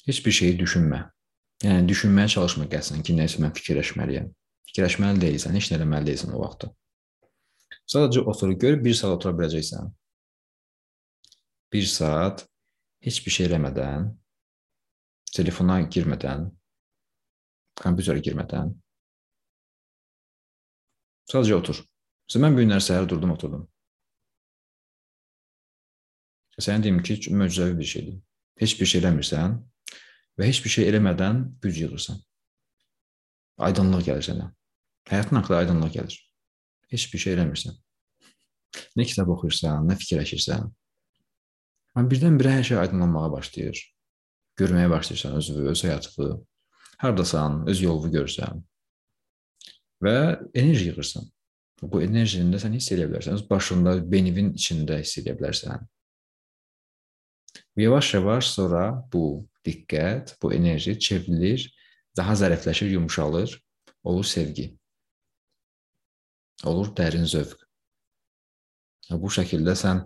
Heç 0.08 0.24
bir 0.24 0.40
şeyi 0.40 0.56
düşünmə. 0.64 1.08
Yəni 1.66 1.90
düşünməyə 1.92 2.38
çalışma 2.40 2.72
gəlsən 2.72 3.04
ki, 3.04 3.20
nəsə 3.20 3.44
mən 3.44 3.52
fikirləşməliyəm. 3.58 4.32
Fikirləşməli 4.70 5.22
deyilsən, 5.26 5.56
heç 5.58 5.70
nə 5.72 5.80
eləməli 5.80 6.10
deyilsən 6.10 6.32
o 6.36 6.40
vaxtda. 6.42 6.70
Sadəcə 7.92 8.24
otur, 8.32 8.54
gör 8.62 8.78
1 8.78 8.98
saat 9.00 9.16
otura 9.16 9.34
biləcəksən. 9.40 9.90
1 11.72 11.88
saat 11.90 12.46
heç 13.02 13.18
bir 13.24 13.36
şey 13.36 13.50
eləmədən, 13.50 14.12
telefona 15.34 15.80
girmədən, 15.96 16.46
kompüterə 17.82 18.22
girmədən 18.22 18.72
sadəcə 21.32 21.58
otur. 21.58 21.78
Məsələn, 22.28 22.44
mən 22.44 22.56
bu 22.56 22.64
günlər 22.64 22.82
səhər 22.84 23.06
durdum, 23.08 23.32
oturdum. 23.34 23.64
Sənə 26.60 26.84
deyim 26.84 27.00
ki, 27.04 27.18
möcüzəvi 27.32 27.78
bir 27.78 27.88
şeydir. 27.92 28.18
Heç 28.60 28.74
bir 28.80 28.88
şey 28.90 29.00
eləmirsən 29.02 29.56
və 30.38 30.48
heç 30.48 30.60
bir 30.64 30.74
şey 30.76 30.90
eləmədən 30.90 31.42
güc 31.64 31.80
yığırsan. 31.82 32.20
Aydınlıq 33.58 34.06
gəlir 34.08 34.26
sənə. 34.26 34.50
Həyatın 35.10 35.40
haqqında 35.40 35.58
aydınlıq 35.58 35.96
gəlir. 35.96 36.18
Heç 36.92 37.08
bir 37.12 37.24
şey 37.24 37.36
eləmirsən. 37.36 37.76
Nə 38.96 39.06
kitab 39.08 39.32
oxuyursan, 39.34 39.88
nə 39.88 39.98
fikirləşirsən. 40.00 40.70
Amma 41.92 42.08
birdən-birə 42.08 42.56
hər 42.58 42.68
şey 42.70 42.80
aydınlanmağa 42.86 43.32
başlayır. 43.32 43.82
Görməyə 44.60 44.90
başlayırsan 44.90 45.36
özünü, 45.36 45.68
öz 45.68 45.84
həyatını, 45.84 46.36
hardasan, 47.02 47.62
öz 47.68 47.82
yolunu 47.82 48.12
görürsən 48.12 48.62
və 50.02 50.14
enerji 50.54 50.90
yığırsan. 50.90 51.28
Bu 51.82 52.02
enerjini 52.02 52.52
də 52.54 52.60
sən 52.62 52.74
hiss 52.76 52.92
edə 52.94 53.08
bilərsən. 53.10 53.38
Öz 53.38 53.44
başında, 53.48 53.96
beyninin 54.10 54.52
içində 54.58 55.00
hiss 55.00 55.18
edə 55.18 55.34
bilərsən. 55.38 55.82
Yavaş-yavaş 57.76 58.50
sonra 58.52 58.84
bu 59.12 59.44
diqqət, 59.66 60.36
bu 60.42 60.52
enerji 60.54 60.98
çevrilir, 60.98 61.66
daha 62.16 62.34
zərifləşir, 62.36 62.90
yumşalır, 62.92 63.56
olur 64.04 64.24
sevgi. 64.24 64.78
Olur 66.64 66.92
dərin 66.96 67.26
zövq. 67.26 67.58
Bu 69.10 69.28
şəkildə 69.32 69.74
sən 69.76 70.04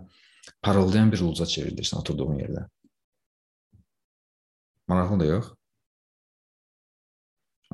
parıldayan 0.63 1.11
bir 1.11 1.21
ulduza 1.21 1.45
çevrilirsən 1.45 1.99
oturduğun 2.01 2.39
yerdə. 2.41 2.65
Maraqlı 4.87 5.19
da 5.19 5.25
yox? 5.25 5.51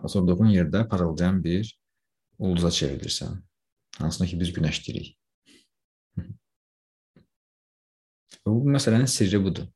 Oturduğun 0.03 0.51
yerdə 0.51 0.87
parıldayan 0.89 1.43
bir 1.43 1.79
ulduza 2.37 2.67
çevrilirsən. 2.67 3.37
Hansına 3.97 4.27
ki 4.27 4.39
biz 4.39 4.49
günəş 4.53 4.87
deyirik. 4.87 5.17
Bu 8.45 8.51
məsələnin 8.75 9.07
sirri 9.07 9.43
budur. 9.43 9.67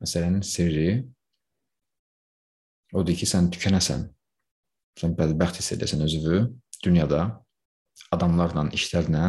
Məsələnin 0.00 0.42
sirri 0.46 1.04
odur 2.92 3.16
ki, 3.16 3.28
sən 3.28 3.50
tükənəsən. 3.54 4.04
Sən 5.00 5.16
bədbəxt 5.18 5.62
hiss 5.62 5.74
edəsən 5.76 6.04
özünü 6.04 6.42
dünyada, 6.84 7.24
adamlarla, 8.12 8.68
işlərlə 8.76 9.24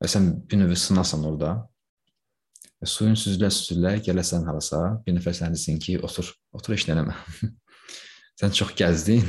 və 0.00 0.08
sən 0.08 0.30
bir 0.48 0.62
növ 0.62 0.76
sınasan 0.78 1.26
orada 1.26 1.56
Və 2.80 2.88
suyun 2.88 3.16
süzülə-süzülə 3.20 3.98
gələsən 4.06 4.46
harasa, 4.48 4.78
bir 5.04 5.12
desin 5.52 5.78
ki, 5.78 5.98
otur, 6.00 6.32
otur 6.52 6.72
nələmə. 6.88 7.12
Sən 8.40 8.54
çox 8.56 8.72
gəzdin. 8.72 9.26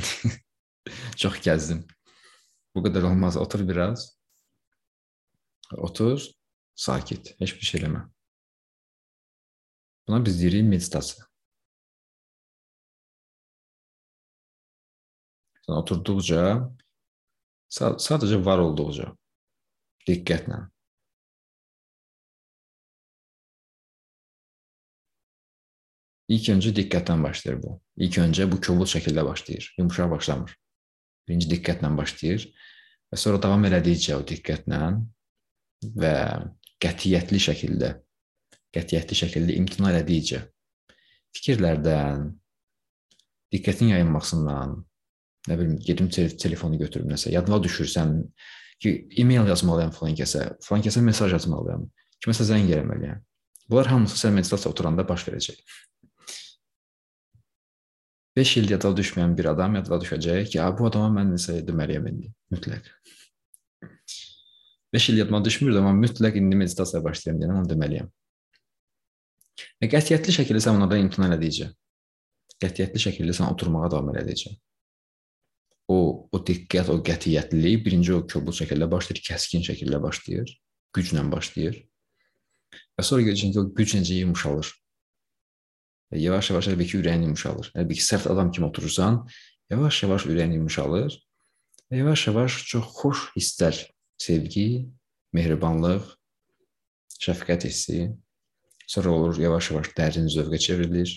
çox 1.20 1.36
gəzdin. 1.44 1.82
Bu 2.72 2.80
qədər 2.80 3.04
olmaz. 3.04 3.36
Otur 3.36 3.66
biraz. 3.68 4.06
Otur, 5.76 6.24
sakit, 6.74 7.34
heç 7.40 7.52
bir 7.58 7.68
şey 7.68 7.82
eləmə. 7.82 8.06
Buna 10.08 10.24
biz 10.24 10.40
deyirik 10.40 10.64
meditasiya. 10.64 11.28
Sən 15.72 15.78
oturduqca, 15.80 16.42
sadəcə 17.72 18.38
var 18.44 18.60
olduqca, 18.60 19.08
diqqətlə 20.08 20.66
İlk 26.32 26.48
öncə 26.48 26.70
diqqətdən 26.76 27.24
başlayır 27.24 27.58
bu. 27.60 27.72
İlk 28.04 28.18
öncə 28.22 28.46
bu 28.48 28.56
kobud 28.62 28.88
şəkildə 28.88 29.24
başlayır. 29.26 29.66
Yumşaq 29.78 30.10
başlamır. 30.14 30.54
Birinci 31.28 31.48
diqqətlə 31.50 31.90
başlayır 31.96 32.46
və 33.12 33.18
sonra 33.20 33.40
davam 33.42 33.66
elədikcə 33.68 34.16
o 34.16 34.22
diqqətlə 34.24 34.80
və 35.98 36.14
qətiyyətli 36.80 37.42
şəkildə 37.48 37.90
qətiyyətli 38.72 39.18
şəkildə 39.18 39.58
imtina 39.60 39.92
elədikcə 39.92 40.40
fikirlərdən, 41.36 42.24
diqqətin 43.52 43.92
yayınmasından, 43.92 44.78
nə 45.48 45.58
bilim, 45.58 45.76
gedim 45.82 46.08
telefonu 46.12 46.78
götürüb 46.80 47.08
nəsə, 47.10 47.32
yadıma 47.34 47.58
düşürsən 47.64 48.18
ki, 48.82 48.94
e-mail 49.22 49.48
yazmalıyam 49.50 49.92
falan 49.94 50.16
kəsə, 50.18 50.44
falan 50.62 50.84
kəsə 50.86 51.02
mesaj 51.04 51.34
yazmalıyam, 51.36 51.86
kiməsə 52.22 52.46
zəng 52.50 52.70
eləməliyəm. 52.70 53.22
Bunlar 53.70 53.90
hamısı 53.92 54.18
sən 54.18 54.36
meditasiya 54.36 54.70
oturanda 54.72 55.06
baş 55.08 55.26
verəcək. 55.28 55.58
5 58.36 58.56
il 58.56 58.70
yada 58.72 58.88
düşməyən 58.96 59.34
bir 59.36 59.50
adam 59.50 59.74
yada 59.76 59.98
düşəcək 60.00 60.54
ki, 60.54 60.60
bu 60.78 60.88
adama 60.88 61.10
mən 61.18 61.34
nəsə 61.34 61.58
deməliyəm 61.68 62.08
indi, 62.08 62.32
mütləq. 62.54 62.88
5 64.92 65.08
il 65.10 65.20
yadıma 65.20 65.44
düşmür, 65.44 65.76
amma 65.76 65.92
mütləq 65.98 66.38
indi 66.40 66.56
meditasiyaya 66.56 67.04
başlayıram 67.04 67.42
deyən 67.42 67.60
onu 67.60 67.70
deməliyəm. 67.74 68.10
Və 69.82 69.88
qətiyyətli 69.92 70.34
şəkildə 70.38 70.64
sən 70.64 70.78
onlardan 70.78 71.04
imtina 71.04 71.28
elədikcə, 71.28 71.68
qətiyyətli 72.64 73.04
şəkildə 73.06 73.36
sən 73.36 73.52
oturmağa 73.52 73.90
davam 73.92 74.08
elədikcə, 74.14 74.54
o, 75.88 76.28
o 76.30 76.42
diqqət, 76.48 76.90
o 76.92 76.98
qətiyyətlilik 77.04 77.82
birinci 77.86 78.14
o 78.16 78.20
kobud 78.26 78.56
şəkildə 78.58 78.88
başlayır, 78.90 79.22
kəskin 79.30 79.64
şəkildə 79.66 80.02
başlayır, 80.02 80.52
güclə 80.96 81.24
başlayır. 81.32 81.80
Və 82.98 83.04
sonra 83.06 83.26
görəcəksən 83.26 83.56
ki, 83.56 83.60
o 83.60 83.74
güc 83.76 83.96
necə 83.98 84.20
yumşalır. 84.20 84.70
Və 86.12 86.22
yavaş-yavaş 86.22 86.70
əlbəttə 86.72 86.90
ki, 86.92 87.02
ürəyin 87.02 87.26
yumşalır. 87.30 87.72
Əlbəttə 87.74 87.98
ki, 87.98 88.06
sərt 88.06 88.30
adam 88.32 88.52
kimi 88.52 88.68
oturursan, 88.68 89.22
yavaş-yavaş 89.72 90.28
ürəyin 90.28 90.58
yumşalır 90.60 91.18
yavaş-yavaş 91.96 92.64
çox 92.66 92.86
xoş 92.96 93.18
hisslər, 93.36 93.76
sevgi, 94.16 94.88
mehribanlıq, 95.36 96.06
şəfqət 97.20 97.66
hissi, 97.68 98.06
sonra 98.88 99.12
olur 99.12 99.40
yavaş-yavaş 99.40 99.92
dərin 99.98 100.30
zövqə 100.32 100.58
çevrilir. 100.58 101.12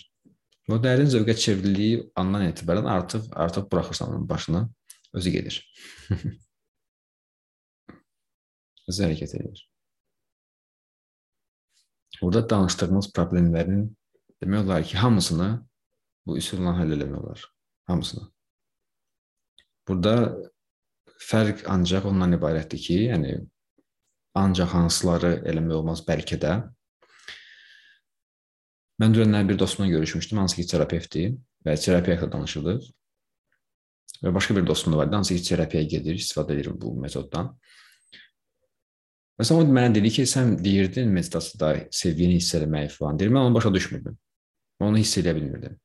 O 0.71 0.80
dərin 0.82 1.10
zövqə 1.12 1.36
çevrildiyi 1.38 1.99
andan 2.17 2.47
etibarən 2.47 2.88
artıq 2.89 3.28
artıq 3.32 3.67
buraxırsan 3.71 4.10
onun 4.13 4.30
başını, 4.30 4.69
özü 5.13 5.30
gedir. 5.36 5.60
özü 8.89 9.04
hərəkət 9.06 9.36
edir. 9.39 9.62
Burada 12.21 12.41
danışdığımız 12.49 13.12
problemlərin 13.13 13.86
demək 14.43 14.65
olar 14.65 14.84
ki, 14.84 14.97
hamısını 14.97 15.49
bu 16.25 16.38
üsulla 16.41 16.73
həll 16.80 16.95
etmək 16.97 17.19
olar. 17.19 17.45
Hamısını. 17.91 18.25
Burada 19.88 20.15
fərq 21.21 21.65
ancaq 21.69 22.08
ondan 22.10 22.34
ibarətdir 22.39 22.82
ki, 22.82 22.97
yəni 23.12 23.36
ancaq 24.36 24.73
hansıları 24.73 25.36
eləmək 25.45 25.78
olmaz 25.82 26.01
bəlkə 26.08 26.39
də. 26.41 26.56
Mən 29.02 29.16
dünənlər 29.16 29.48
bir 29.50 29.60
dostumla 29.60 29.90
görüşmüşdüm, 29.92 30.40
hansı 30.40 30.62
ki 30.62 30.68
terapevtdir 30.72 31.34
və 31.66 31.76
terapiya 31.76 32.16
haqqında 32.16 32.38
danışırdıq. 32.38 32.86
Və 34.24 34.32
başqa 34.36 34.56
bir 34.56 34.68
dostum 34.68 34.94
da 34.94 34.98
var, 35.02 35.12
hansı 35.14 35.36
ki 35.36 35.44
terapiyaya 35.44 35.88
gedir, 35.98 36.16
istifadə 36.16 36.56
edir 36.56 36.72
bu 36.82 36.94
metoddan. 37.02 37.52
Məsələn, 39.36 39.68
o 39.68 39.76
mənə 39.76 39.92
dedi 39.98 40.14
ki, 40.16 40.24
sən 40.32 40.56
deyirdin 40.64 41.12
meditasiyada 41.12 41.90
sevgini 41.92 42.38
hiss 42.40 42.56
etməyi 42.56 42.88
falan. 42.94 43.20
Deyir, 43.20 43.34
mən 43.36 43.50
onu 43.50 43.58
başa 43.58 43.74
düşmürdüm. 43.74 44.16
Onu 44.80 45.02
hiss 45.02 45.18
edə 45.20 45.36
bilmirdim. 45.36 45.76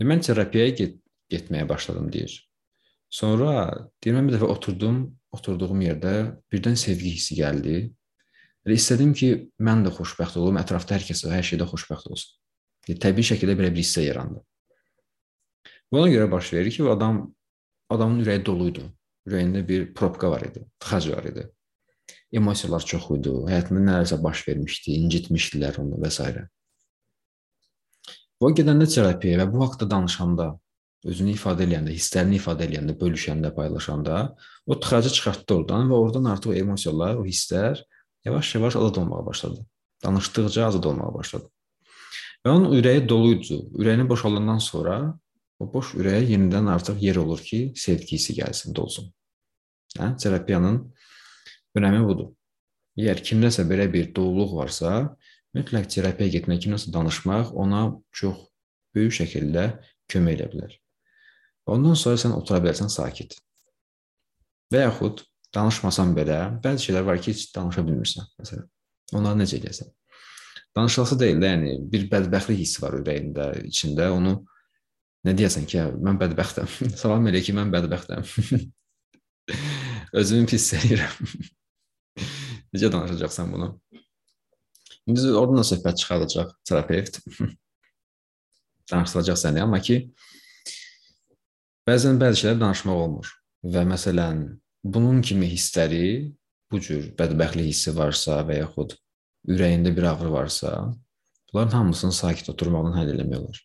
Mən 0.00 0.24
terapiyaya 0.24 0.72
get 0.78 0.96
getməyə 1.32 1.68
başladım 1.68 2.08
deyir. 2.12 2.38
Sonra 3.12 3.50
deyir 4.02 4.16
mən 4.16 4.30
bir 4.30 4.38
dəfə 4.38 4.48
oturdum, 4.56 5.04
oturduğum 5.36 5.84
yerdə 5.84 6.14
birdən 6.52 6.80
sevgi 6.80 7.12
hissi 7.18 7.36
gəldi. 7.38 7.76
Və 8.64 8.78
istədim 8.78 9.12
ki, 9.16 9.30
mən 9.60 9.84
də 9.84 9.92
xoşbəxt 9.92 10.38
olum, 10.40 10.56
ətrafda 10.60 10.96
hər 10.96 11.04
kəs 11.04 11.26
hər 11.28 11.44
şeydə 11.44 11.66
xoşbəxt 11.68 12.10
olsun. 12.10 12.36
Yəni, 12.88 13.00
təbii 13.00 13.26
şəkildə 13.30 13.56
belə 13.58 13.70
bir 13.74 13.84
hissə 13.84 14.04
yarandı. 14.06 14.40
Buna 15.92 16.08
görə 16.08 16.30
baş 16.32 16.52
verir 16.56 16.72
ki, 16.72 16.86
adam 16.88 17.20
adamın 17.92 18.24
ürəyi 18.24 18.44
dolu 18.44 18.70
idi. 18.72 18.86
Ürəyində 19.28 19.62
bir 19.68 19.86
probka 19.96 20.30
var 20.32 20.42
idi, 20.48 20.64
tıxac 20.80 21.10
var 21.12 21.28
idi. 21.28 21.46
Emosiyalar 22.32 22.84
çox 22.88 23.06
idi, 23.14 23.32
həyatında 23.52 23.84
nələrsə 23.84 24.18
baş 24.24 24.42
vermişdi, 24.48 24.96
incitmişdilər 25.04 25.78
onu 25.84 26.00
və 26.02 26.10
s. 26.12 26.24
O 28.40 28.50
gedəndə 28.52 28.88
terapiyaya 28.90 29.44
və 29.44 29.52
bu 29.52 29.62
haqqda 29.62 29.88
danışanda, 29.92 30.50
özünü 31.08 31.36
ifadə 31.36 31.64
edəndə, 31.68 31.92
hisslərini 31.94 32.40
ifadə 32.40 32.66
edəndə, 32.66 32.96
bölüşəndə, 33.00 33.52
paylaşanda, 33.56 34.34
o 34.66 34.76
tıxacı 34.80 35.12
çıxartdı 35.16 35.54
oradan 35.54 35.88
və 35.92 36.00
oradan 36.00 36.28
artıq 36.32 36.52
o 36.52 36.56
emosiyalar, 36.64 37.20
o 37.20 37.24
hisslər 37.28 37.80
yavaş-yavaş 38.24 38.76
azad 38.76 38.96
olmağa 38.96 39.26
başladı. 39.26 39.66
Danışdıqca 40.04 40.66
azad 40.66 40.84
olmağa 40.84 41.14
başladı. 41.14 41.50
Və 42.44 42.52
onun 42.52 42.74
ürəyi 42.76 43.08
dolu 43.08 43.34
idi. 43.34 43.56
Ürəyini 43.80 44.08
boşalandan 44.08 44.58
sonra 44.58 44.96
o 45.58 45.68
boş 45.72 45.94
ürəyə 45.96 46.24
yenidən 46.28 46.68
artıq 46.70 47.00
yer 47.02 47.16
olur 47.16 47.40
ki, 47.40 47.72
sevgi 47.76 48.18
hissi 48.18 48.36
gəlsin, 48.36 48.74
dolsun. 48.76 49.08
Hə? 49.98 50.16
Terapiyanın 50.20 50.80
önəmi 51.78 52.02
budur. 52.04 52.32
Əgər 52.98 53.22
kimdəsə 53.28 53.64
belə 53.70 53.86
bir 53.92 54.10
doluluq 54.14 54.54
varsa, 54.58 55.16
mütləq 55.56 55.88
terapiyaya 55.90 56.38
getmək, 56.38 56.66
kimləsə 56.66 56.92
danışmaq 56.94 57.54
ona 57.56 57.86
çox 58.12 58.36
böyük 58.94 59.16
şəkildə 59.20 59.64
kömək 60.12 60.36
edə 60.38 60.50
bilər. 60.52 60.74
Ondan 61.66 61.96
sonra 61.98 62.20
sən 62.20 62.34
otura 62.36 62.60
bilərsən 62.62 62.92
sakit. 62.92 63.38
Və 64.72 64.84
yaxud 64.84 65.24
danışmasan 65.54 66.14
belə, 66.16 66.38
bəzi 66.64 66.88
şeylər 66.88 67.06
var 67.06 67.20
ki, 67.22 67.34
heç 67.34 67.52
danışa 67.54 67.84
bilmirsən, 67.86 68.30
məsələn. 68.40 68.66
Onları 69.14 69.42
necə 69.42 69.58
edəsən? 69.60 69.90
Danışılası 70.76 71.18
deyil 71.20 71.42
də, 71.42 71.50
yəni 71.52 71.74
bir 71.92 72.08
bədbəxtlik 72.10 72.58
hissi 72.58 72.82
var 72.82 72.96
ürəyində, 72.98 73.50
içində. 73.68 74.08
Onu 74.14 74.34
nə 75.26 75.34
deyəsən 75.38 75.68
ki, 75.70 75.84
mən 76.02 76.18
bədbəxtəm. 76.22 76.70
Salam 77.02 77.28
elə 77.30 77.42
ki, 77.44 77.54
mən 77.56 77.70
bədbəxtəm. 77.74 78.24
Özümü 80.20 80.48
pis 80.50 80.66
sayıram. 80.72 81.30
necə 82.74 82.90
danışacaqsan 82.92 83.52
bunu? 83.52 83.70
İndi 85.06 85.30
oradan 85.36 85.60
da 85.60 85.66
söhbət 85.68 86.00
çıxardacaq 86.00 86.52
terapevt. 86.64 87.20
Danışdıracaq 88.90 89.38
səni, 89.40 89.62
amma 89.62 89.80
ki 89.84 90.00
bəzən 91.88 92.18
bəzi 92.20 92.42
şeylər 92.42 92.60
danışmaq 92.62 93.00
olmur. 93.04 93.30
Və 93.64 93.84
məsələn, 93.88 94.46
bunun 94.84 95.22
kimi 95.22 95.48
hissləri, 95.48 96.32
bu 96.70 96.80
cür 96.80 97.08
bədbəxtlik 97.18 97.70
hissi 97.70 97.94
varsa 97.96 98.42
və 98.46 98.60
yaxud 98.60 98.94
ürəyində 99.48 99.92
bir 99.96 100.10
ağrı 100.12 100.32
varsa, 100.32 100.74
bunların 101.52 101.76
hamısını 101.78 102.12
sakit 102.12 102.50
oturmaqla 102.52 102.94
həll 102.98 103.14
etmək 103.14 103.40
olar. 103.40 103.60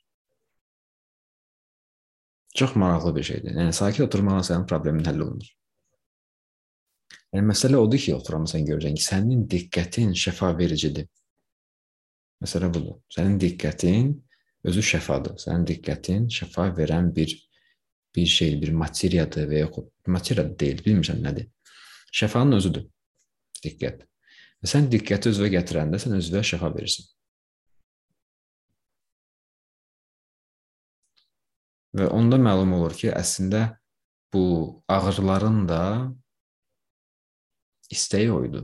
Çox 2.56 2.76
maraqlı 2.76 3.16
bir 3.16 3.24
şeydir. 3.24 3.56
Yəni 3.56 3.74
sakit 3.74 4.02
oturmaqla 4.08 4.44
sənin 4.48 4.68
problemin 4.68 5.06
həll 5.06 5.22
olunur. 5.26 5.52
Yəni 7.34 7.52
məsələ 7.52 7.78
odur 7.78 8.02
ki, 8.02 8.16
oturamısan 8.16 8.66
görəcəksən 8.66 8.96
ki, 8.98 9.06
sənin 9.06 9.44
diqqətin 9.52 10.16
şəfa 10.18 10.50
vericidir. 10.58 11.06
Məsələ 12.42 12.72
budur. 12.74 12.98
Sənin 13.14 13.38
diqqətin 13.42 14.16
özü 14.66 14.86
şəfadır. 14.94 15.38
Sənin 15.44 15.68
diqqətin 15.70 16.26
şəfa 16.34 16.72
verən 16.80 17.12
bir 17.16 17.36
bir 18.20 18.32
şey, 18.36 18.56
bir 18.62 18.72
materiyadır 18.84 19.48
və 19.50 19.64
yaxud 19.64 19.90
materiya 20.08 20.46
deyil, 20.60 20.84
bilmirəm 20.86 21.22
nədir. 21.24 21.48
Şəfanın 22.20 22.58
özüdür. 22.60 22.86
Diqqət. 23.64 24.04
Və 24.60 24.72
sən 24.74 24.90
diqqəti 24.92 25.32
özünə 25.32 25.50
gətirəndə 25.56 26.00
sən 26.04 26.18
özünə 26.18 26.44
şəfa 26.52 26.72
verirsən. 26.76 27.08
Və 32.00 32.10
onda 32.14 32.38
məlum 32.38 32.76
olur 32.78 32.94
ki, 32.98 33.10
əslində 33.16 33.64
bu 34.34 34.44
ağrıların 34.92 35.64
da 35.70 35.84
istəyi 37.90 38.30
o 38.34 38.44
idi. 38.46 38.62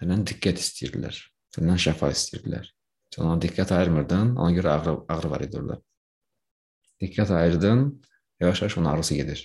Səndən 0.00 0.24
diqqət 0.30 0.62
istəyirdilər. 0.62 1.18
Səndən 1.56 1.82
şəfa 1.88 2.10
istəyirdilər. 2.14 2.70
Sən 3.14 3.26
ona 3.26 3.36
diqqət 3.42 3.74
ayırmırdın, 3.76 4.34
ona 4.40 4.56
görə 4.56 4.72
ağrı, 4.78 4.96
ağrı 5.12 5.30
var 5.30 5.44
idi 5.44 5.60
orada. 5.60 5.76
Diqqət 7.02 7.34
ayırdın, 7.36 7.84
yavaş-yavaş 8.44 8.78
onun 8.78 8.90
ağrısı 8.92 9.14
gedir. 9.14 9.44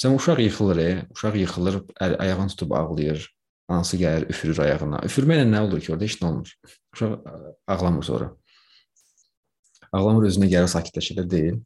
Sən 0.00 0.14
uşaq 0.16 0.40
yıxılır, 0.44 0.78
e, 0.82 0.90
uşaq 1.14 1.36
yıxılır, 1.40 1.74
əl, 2.04 2.16
ayağını 2.24 2.52
tutub 2.52 2.70
ağlayır, 2.76 3.26
anası 3.68 3.96
gəlir, 4.00 4.28
üfürür 4.32 4.58
ayağına. 4.64 5.02
Üfürməklə 5.08 5.46
nə 5.48 5.60
olur 5.66 5.80
ki, 5.80 5.92
orada 5.92 6.04
heç 6.04 6.16
nə 6.20 6.28
olmur. 6.28 6.54
Uşaq 6.94 7.12
ağlamır 7.74 8.08
sonra. 8.08 8.30
Ağlamır 9.92 10.28
özünə 10.30 10.48
gəlir, 10.52 10.70
sakitləşir 10.72 11.22
deyil. 11.30 11.60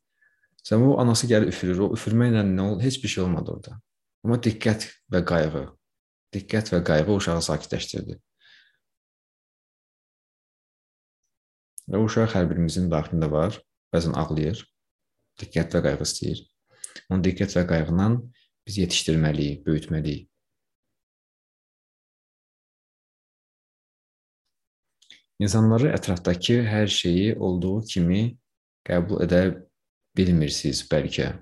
Sən 0.65 0.85
o 0.85 0.99
anası 1.01 1.29
gəlir 1.31 1.53
üfürür, 1.53 1.87
o 1.87 1.91
üfürməklə 1.97 2.45
nə 2.49 2.69
olur? 2.69 2.83
Heç 2.83 3.03
bir 3.03 3.13
şey 3.15 3.25
olmadı 3.25 3.57
orada. 3.57 3.81
Amma 4.25 4.39
diqqət 4.41 4.89
və 5.13 5.25
qayğı, 5.31 5.65
diqqət 6.33 6.73
və 6.73 6.81
qayğı 6.91 7.11
uşağı 7.17 7.43
sakitləşdirdi. 7.45 8.19
Və 11.93 12.01
uşaq 12.01 12.33
hər 12.33 12.49
birimizin 12.49 12.89
daxilində 12.93 13.29
var. 13.31 13.59
Bəzən 13.93 14.17
ağlayır, 14.19 14.65
diqqət 15.41 15.75
və 15.77 15.83
qayğı 15.89 16.05
istəyir. 16.07 16.45
Onun 17.11 17.25
diqqət 17.25 17.57
və 17.59 17.67
qayğıyla 17.71 18.09
biz 18.67 18.79
yetişdirməliyik, 18.81 19.65
böyütməliyik. 19.67 20.29
İnsanları 25.43 25.91
ətrafdakı 25.97 26.61
hər 26.63 26.87
şeyi 26.87 27.35
olduğu 27.37 27.81
kimi 27.91 28.21
qəbul 28.87 29.25
edə 29.27 29.41
bilmirsiniz 30.17 30.85
bəlkə. 30.91 31.33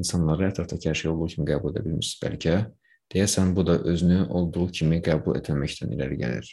İnsanları 0.00 0.48
ətrafdakı 0.50 0.90
hər 0.90 0.98
şey 1.02 1.10
olduğu 1.12 1.28
kimi 1.36 1.46
qəbul 1.52 1.72
edə 1.72 1.84
bilmirsiniz 1.84 2.18
bəlkə. 2.24 2.56
Deyəsən 3.14 3.54
bu 3.56 3.66
da 3.66 3.78
özünü 3.92 4.24
olduğu 4.28 4.66
kimi 4.80 4.98
qəbul 5.06 5.38
etməməkdən 5.38 5.94
irəli 5.94 6.18
gəlir. 6.20 6.50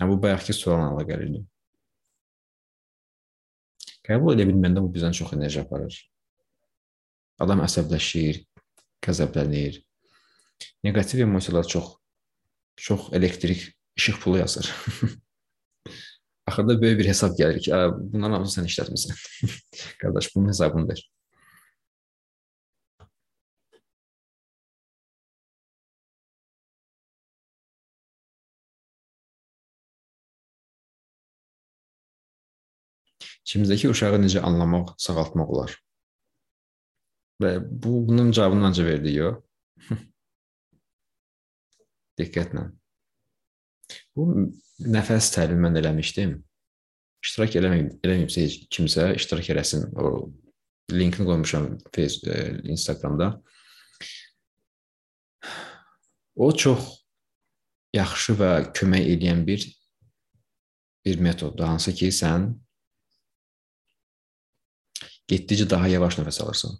Yəni, 0.00 0.10
bu 0.10 0.18
bayaqki 0.22 0.54
sualla 0.58 0.90
əlaqəlidir. 0.92 1.46
Qəbul 4.10 4.34
edə 4.34 4.48
bilməndə 4.48 4.82
bu 4.82 4.90
bizdən 4.90 5.14
çox 5.14 5.36
enerji 5.36 5.60
aparır. 5.62 5.96
Adam 7.40 7.62
əsəbləşir, 7.62 8.42
qəzəblənir. 9.06 9.78
Neqativ 10.84 11.22
emosiyalar 11.24 11.68
çox 11.70 11.94
çox 12.80 13.12
elektrik 13.12 13.76
işıq 13.96 14.20
pulu 14.20 14.38
yazır. 14.38 14.74
Axırda 16.46 16.80
böyük 16.82 16.98
bir 16.98 17.06
hesab 17.06 17.36
gəlir 17.38 17.60
ki, 17.60 17.70
bunların 18.12 18.40
hamısını 18.40 18.64
sən 18.64 18.70
işlətmisən. 18.70 19.12
Qardaş, 20.02 20.34
bunun 20.34 20.48
hesabını 20.48 20.88
ver. 20.88 21.04
İçimizdəki 33.50 33.88
uşağı 33.90 34.18
necə 34.22 34.40
anlamaq, 34.46 34.92
sağaltmaq 35.02 35.48
olar? 35.50 35.72
Və 37.42 37.56
bu 37.58 37.96
bunun 38.06 38.30
cavabını 38.30 38.68
ancaq 38.68 38.86
verdi 38.86 39.14
yox. 39.16 39.40
Diqqətlə. 42.20 42.68
Bu 44.14 44.28
nəfəs 44.86 45.32
təlimi 45.34 45.66
mən 45.66 45.80
eləmişdim. 45.82 46.36
İştirak 47.26 47.58
eləməyibsə 47.58 48.46
kimsə 48.70 49.08
iştirak 49.18 49.50
eləsin. 49.56 49.88
O 49.98 50.30
linkini 50.94 51.26
qoymuşam 51.26 51.68
Facebook, 51.90 52.30
e, 52.30 52.70
Instagramda. 52.70 53.32
O 56.36 56.54
çox 56.54 56.86
yaxşı 57.98 58.38
və 58.38 58.54
kömək 58.78 59.12
edən 59.18 59.42
bir 59.46 59.66
bir 61.04 61.18
metoddur, 61.18 61.64
hansı 61.64 61.98
ki, 61.98 62.14
sən 62.14 62.52
getdikcə 65.30 65.68
daha 65.70 65.88
yavaş 65.90 66.18
nəfəs 66.20 66.40
alırsan. 66.44 66.76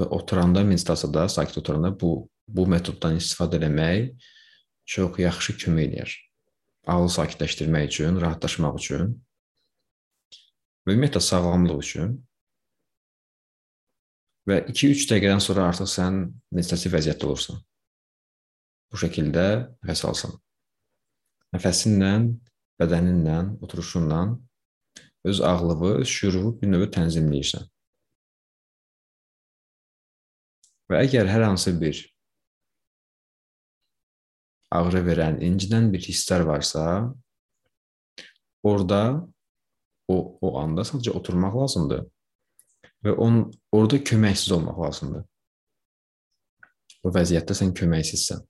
Və 0.00 0.08
oturanda, 0.16 0.64
meditasiyada, 0.66 1.28
sakit 1.30 1.58
oturanda 1.62 1.92
bu 2.00 2.14
bu 2.48 2.66
metoddan 2.68 3.16
istifadə 3.16 3.56
etmək 3.62 4.10
çox 4.84 5.18
yaxşı 5.18 5.56
kömək 5.62 5.86
edir. 5.88 6.14
Ağlı 6.86 7.08
sakitləşdirmək 7.16 7.86
üçün, 7.88 8.20
rahatlaşmaq 8.20 8.76
üçün 8.80 9.14
və 10.84 10.92
ümumiyyətlə 10.92 11.22
sağlamlıq 11.24 11.80
üçün 11.80 12.16
və 14.48 14.60
2-3 14.68 15.06
dəqiqədən 15.08 15.40
sonra 15.40 15.70
artıq 15.70 15.88
sən 15.88 16.18
meditativ 16.52 16.92
vəziyyətdə 16.92 17.30
olursan. 17.30 17.62
Bu 18.92 19.00
şəkildə 19.00 19.46
nəfəs 19.80 20.04
alsan. 20.10 20.34
Nəfəsinlə, 21.56 22.12
bədəninlə, 22.82 23.38
oturuşunla 23.64 24.20
öz 25.24 25.40
ağlını, 25.40 25.94
öz 26.00 26.08
şüurunu 26.08 26.54
bir 26.60 26.70
növ 26.72 26.88
tənzimləyirsən. 26.94 27.68
Və 30.90 31.04
əgər 31.06 31.30
hər 31.32 31.46
hansı 31.48 31.72
bir 31.80 32.00
ağrı 34.74 35.04
verən, 35.06 35.38
incidən 35.44 35.92
bir 35.92 36.02
hisslər 36.04 36.44
varsa, 36.46 36.82
orada 38.62 39.00
o 40.08 40.16
o 40.44 40.58
anda 40.60 40.84
sadəcə 40.84 41.14
oturmaq 41.16 41.56
lazımdır 41.62 42.04
və 43.04 43.14
on 43.20 43.38
orada 43.72 44.00
köməksiz 44.10 44.52
olmaq 44.56 44.80
lazımdır. 44.86 45.24
O 47.04 47.12
vəziyyətdə 47.12 47.56
sən 47.56 47.72
köməksizsən. 47.76 48.44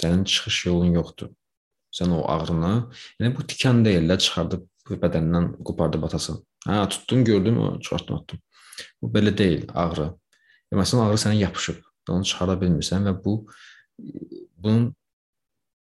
Sənin 0.00 0.24
çıxış 0.24 0.64
yolun 0.66 0.96
yoxdur. 0.96 1.30
Sən 1.92 2.12
o 2.14 2.20
ağrını, 2.30 2.74
yəni 3.20 3.32
bu 3.36 3.46
tikan 3.48 3.84
deyil 3.84 4.06
də 4.08 4.20
çıxardıb 4.90 5.02
bədəndən 5.04 5.46
qopardıb 5.64 6.04
atasan. 6.04 6.40
Hə, 6.66 6.88
tutdun, 6.88 7.24
gördün, 7.24 7.56
o 7.56 7.80
çıxartdım, 7.80 8.16
atdım. 8.16 8.40
Bu 9.02 9.10
belə 9.12 9.36
deyil, 9.36 9.66
ağrı. 9.74 10.10
Məsələn, 10.72 11.06
ağrı 11.06 11.18
sənə 11.18 11.38
yapışıb, 11.38 11.82
onu 12.10 12.24
çıxara 12.24 12.58
bilmirsən 12.60 13.06
və 13.06 13.14
bu 13.24 13.46
bunun 14.56 14.94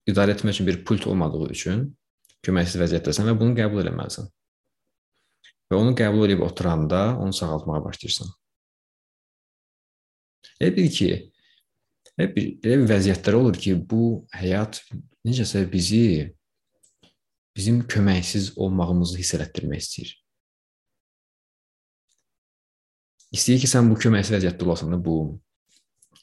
idarə 0.08 0.36
etmək 0.36 0.56
üçün 0.56 0.68
bir 0.68 0.84
pult 0.86 1.08
olmadığı 1.08 1.50
üçün 1.52 1.96
köməksiz 2.44 2.80
vəziyyətdəsən 2.82 3.28
və 3.32 3.38
bunu 3.40 3.56
qəbul 3.56 3.84
etməlisən. 3.86 4.28
Və 5.72 5.76
onu 5.78 5.96
qəbul 5.96 6.26
edib 6.28 6.44
oturanda 6.46 7.18
onu 7.20 7.34
sağaltmağa 7.34 7.84
başlayırsan. 7.84 8.28
Elə 10.62 10.76
bil 10.76 10.90
ki, 10.92 11.10
elə 12.18 12.30
bir, 12.36 12.48
elə 12.64 12.80
bir 12.82 12.90
vəziyyətlər 12.94 13.40
olur 13.40 13.60
ki, 13.60 13.76
bu 13.90 14.26
həyat 14.34 14.82
necəsə 15.28 15.66
bizi 15.70 16.37
bizim 17.58 17.82
köməksiz 17.90 18.54
olmağımızı 18.56 19.18
hiss 19.18 19.36
elətdirmək 19.38 19.84
istəyir. 19.84 20.14
İstəyir 23.34 23.64
ki, 23.64 23.70
sən 23.70 23.90
bu 23.92 23.98
köməksiz 24.00 24.38
vəziyyətdə 24.38 24.68
olasan 24.68 24.94
da 24.94 25.00
bu 25.04 25.18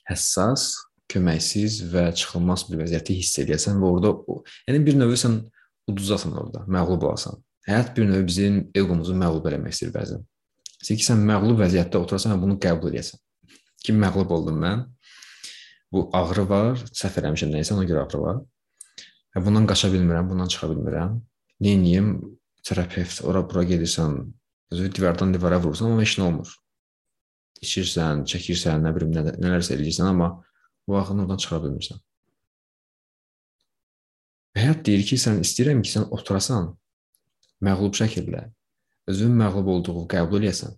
həssas, 0.08 0.70
köməksiz 1.10 1.82
və 1.92 2.06
çıxılmaz 2.16 2.64
bir 2.70 2.80
vəziyyəti 2.84 3.18
hiss 3.18 3.42
edəsən 3.42 3.76
və 3.82 3.90
orada 3.96 4.14
yəni 4.68 4.80
bir 4.86 4.96
növ 5.00 5.12
sən 5.20 5.42
uduzasan 5.90 6.32
orada, 6.40 6.64
məğlub 6.70 7.04
olasan. 7.10 7.42
Həyat 7.68 7.92
bir 7.96 8.08
növ 8.08 8.24
bizim 8.26 8.62
egomuzu 8.76 9.16
məğlub 9.20 9.50
eləmək 9.50 9.76
istəyir 9.76 9.92
bəzən. 9.94 10.24
İstəyir 10.80 11.00
ki, 11.02 11.06
sən 11.10 11.22
məğlub 11.28 11.60
vəziyyətdə 11.60 12.00
oturasan 12.00 12.34
və 12.34 12.40
bunu 12.42 12.56
qəbul 12.60 12.92
edəsən. 12.92 13.20
Ki, 13.84 13.92
məğlub 13.92 14.32
oldum 14.36 14.58
mən. 14.64 14.86
Bu 15.92 16.08
ağrı 16.16 16.48
var, 16.48 16.80
səhv 16.96 17.20
eləmişəm 17.20 17.52
nəyisə, 17.54 17.76
ona 17.76 17.86
görə 17.88 18.06
ağrı 18.06 18.20
var. 18.20 18.40
Bundan 19.34 19.66
qaça 19.66 19.90
bilmirəm, 19.92 20.28
bundan 20.30 20.50
çıxa 20.52 20.70
bilmirəm. 20.70 21.20
Neyiniyim? 21.60 22.10
Terapevt, 22.64 23.24
ora 23.28 23.42
bura 23.50 23.64
gedirsən, 23.68 24.20
özü 24.72 24.92
divardan 24.94 25.34
divara 25.34 25.58
vurursan, 25.62 25.90
amma 25.90 26.04
heç 26.06 26.14
nə 26.18 26.28
olmur 26.30 26.52
içirsən, 27.64 28.24
çəkirsən, 28.30 28.82
nə 28.84 28.92
bilim 28.96 29.12
nə, 29.14 29.34
nələrsə 29.40 29.76
eləyirsən, 29.76 30.10
amma 30.12 30.30
bu 30.88 30.98
axını 31.00 31.24
oradan 31.24 31.40
çıxa 31.42 31.60
bilmirsən. 31.64 32.00
Həyat 34.58 34.84
deyir 34.86 35.04
ki, 35.08 35.18
sən 35.20 35.40
istəyirəm 35.44 35.82
ki, 35.84 35.92
sən 35.96 36.08
oturasan, 36.14 36.72
məğlub 37.64 37.96
şəkildə 37.98 38.46
özün 39.10 39.32
məğlub 39.40 39.70
olduğu 39.76 40.04
qəbul 40.12 40.42
eləyəsən. 40.42 40.76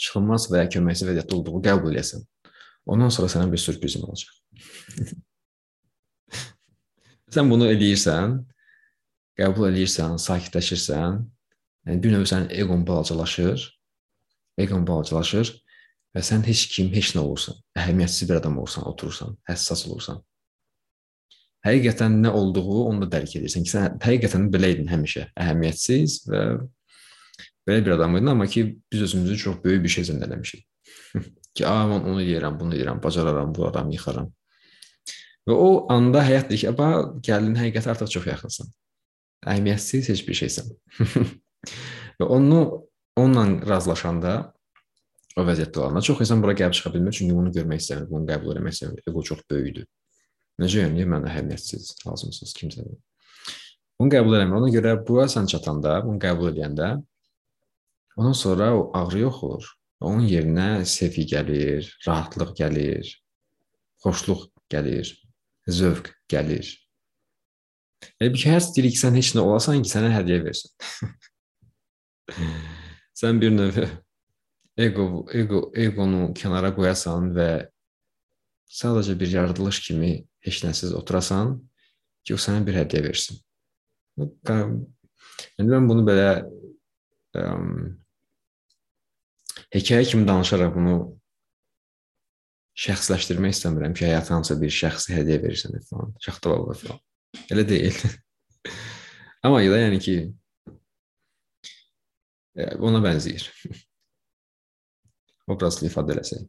Çıxılmaz 0.00 0.48
və 0.52 0.62
ya 0.64 0.68
köməksiz 0.76 1.08
vəziyyətdə 1.08 1.36
olduğu 1.38 1.64
qəbul 1.66 1.92
eləyəsən. 1.92 2.22
Ondan 2.90 3.12
sonra 3.14 3.28
sənə 3.32 3.50
bir 3.52 3.60
sürprizim 3.60 4.06
olacaq. 4.06 4.32
sən 7.34 7.50
bunu 7.50 7.68
eləyirsən, 7.70 8.38
qəbul 9.40 9.68
eləyirsən, 9.70 10.16
sakitləşirsən, 10.20 11.20
yəni 11.88 12.02
bir 12.04 12.14
növ 12.14 12.26
sənin 12.28 12.50
eqon 12.62 12.82
balacalaşır, 12.88 13.66
eqon 14.60 14.86
balacalaşır 14.88 15.52
və 16.16 16.24
sən 16.26 16.42
heç 16.48 16.66
kim, 16.74 16.90
heç 16.94 17.14
nə 17.16 17.22
olursan, 17.22 17.60
əhəmiyyətsiz 17.78 18.28
bir 18.28 18.40
adam 18.40 18.58
olursan, 18.60 18.86
oturursan, 18.90 19.38
həssas 19.48 19.86
olursan. 19.88 20.20
Həqiqətən 21.66 22.16
nə 22.24 22.32
olduğu 22.32 22.82
onu 22.88 23.04
da 23.04 23.18
dərk 23.18 23.36
edirsən 23.38 23.66
ki, 23.66 23.72
sən 23.74 23.98
həqiqətən 24.02 24.48
belə 24.52 24.72
idin 24.74 24.88
həmişə, 24.90 25.28
əhəmiyyətsiz 25.38 26.22
və 26.30 26.42
belə 27.68 27.84
bir 27.86 27.96
adam 27.98 28.16
idin, 28.16 28.32
amma 28.32 28.48
ki 28.50 28.64
biz 28.92 29.02
özümüzü 29.08 29.36
çox 29.44 29.62
böyük 29.64 29.84
bir 29.84 29.94
şey 29.96 30.08
zənn 30.10 30.24
eləmişik. 30.26 30.66
ki, 31.54 31.66
a, 31.68 31.76
mən 31.90 32.08
onu 32.10 32.24
edirəm, 32.24 32.56
bunu 32.60 32.74
edirəm, 32.74 33.02
bacararam, 33.04 33.52
vuraram, 33.56 33.90
yıxaram. 33.92 34.32
Və 35.50 35.56
o 35.58 35.70
anda 35.92 36.22
həyat 36.22 36.52
"Aba, 36.70 36.88
gəldin 37.26 37.58
həqiqətə 37.58 37.90
artıq 37.90 38.12
çox 38.14 38.26
yaxınsan. 38.30 38.70
Əhəmiyyətsiz 39.50 40.10
heç 40.12 40.22
bir 40.28 40.38
şeysən." 40.42 40.70
və 42.20 42.26
onu 42.26 42.60
onunla 43.18 43.66
razılaşanda 43.68 44.34
o 45.38 45.44
vəziyyətdə 45.46 45.82
olanda 45.82 46.02
çox 46.06 46.20
insan 46.24 46.42
bura 46.42 46.54
gəlib 46.58 46.76
çıxa 46.78 46.92
bilmir, 46.94 47.12
çünki 47.16 47.34
bunu 47.34 47.52
görmək 47.54 47.82
istəmir, 47.82 48.08
bunu 48.10 48.28
qəbul 48.28 48.56
etmək 48.56 48.76
istəmir. 48.76 49.02
Ego 49.08 49.22
çox 49.26 49.42
böyükdür. 49.50 49.86
Necə 50.60 50.84
yəni, 50.84 51.06
mən 51.08 51.26
əhəmiyyətsiz, 51.30 51.94
lazımsız 52.06 52.54
kimsədir. 52.58 52.98
Bunu 54.00 54.12
qəbul 54.12 54.36
eləmir. 54.38 54.58
Ona 54.60 54.70
görə 54.72 54.94
bura 55.06 55.26
sən 55.30 55.48
çatanda, 55.50 56.00
bunu 56.06 56.20
qəbul 56.20 56.52
edəndə 56.54 56.94
ondan 58.16 58.36
sonra 58.36 58.72
o 58.76 58.90
ağrı 58.96 59.24
yox 59.24 59.42
olur. 59.46 59.70
Onun 60.00 60.24
yerinə 60.28 60.84
sevgi 60.88 61.26
gəlir, 61.28 61.88
rahatlıq 62.06 62.54
gəlir, 62.56 63.08
xoşluq 64.04 64.46
gəlir, 64.72 65.12
zövq 65.68 66.12
gəlir. 66.30 66.68
Elə 68.20 68.30
bir 68.32 68.40
ki, 68.40 68.48
hər 68.48 68.62
istəyirik 68.62 68.94
ki, 68.96 69.00
sən 69.00 69.18
heç 69.18 69.32
nə 69.36 69.44
olasan 69.44 69.82
ki, 69.84 69.90
sənə 69.92 70.12
hədiyyə 70.14 70.44
versin. 70.44 70.70
sən 73.20 73.40
bir 73.42 73.52
növ 73.52 73.80
ego 74.80 75.26
ego 75.36 75.66
egonu 75.76 76.30
kənara 76.36 76.70
qoyasan 76.76 77.32
və 77.36 77.50
sadəcə 78.70 79.16
bir 79.20 79.34
yaradılış 79.34 79.82
kimi 79.88 80.12
heç 80.46 80.62
nəsiz 80.64 80.94
oturasan 80.96 81.58
ki, 82.24 82.34
o 82.36 82.40
sənə 82.40 82.64
bir 82.64 82.80
hədiyyə 82.80 83.04
versin. 83.10 83.40
Yəni 84.20 85.68
mən 85.68 85.88
bunu 85.88 86.04
belə 86.06 86.30
ə, 87.36 87.44
hekayə 89.74 90.08
kimi 90.08 90.28
danışaraq 90.28 90.74
bunu 90.74 91.19
şəxsləşdirmək 92.78 93.56
istəmirəm 93.56 93.94
ki, 93.96 94.06
həyatın 94.08 94.38
hansısa 94.38 94.60
bir 94.60 94.74
şəxsi 94.74 95.14
hədiyyə 95.18 95.42
verirsən 95.44 95.80
falan, 95.90 96.14
şaxtavalva 96.22 96.76
falan. 96.78 97.00
Elə 97.50 97.66
deyil. 97.68 97.96
Amma 99.44 99.60
da 99.64 99.78
yəni 99.80 100.00
ki, 100.04 100.16
ona 102.78 103.00
bənzəyir. 103.04 103.46
obrazlı 105.50 105.88
ifadə 105.90 106.16
eləsək. 106.16 106.48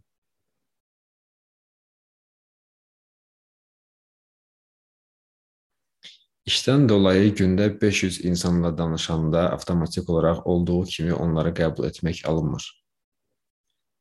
İşdən 6.52 6.88
dolayı 6.90 7.30
gündə 7.38 7.68
500 7.82 8.24
insanla 8.26 8.72
danışanda 8.78 9.52
avtomatik 9.56 10.10
olaraq 10.10 10.42
olduğu 10.54 10.84
kimi 10.94 11.14
onları 11.14 11.54
qəbul 11.60 11.88
etmək 11.90 12.26
alınmır. 12.28 12.66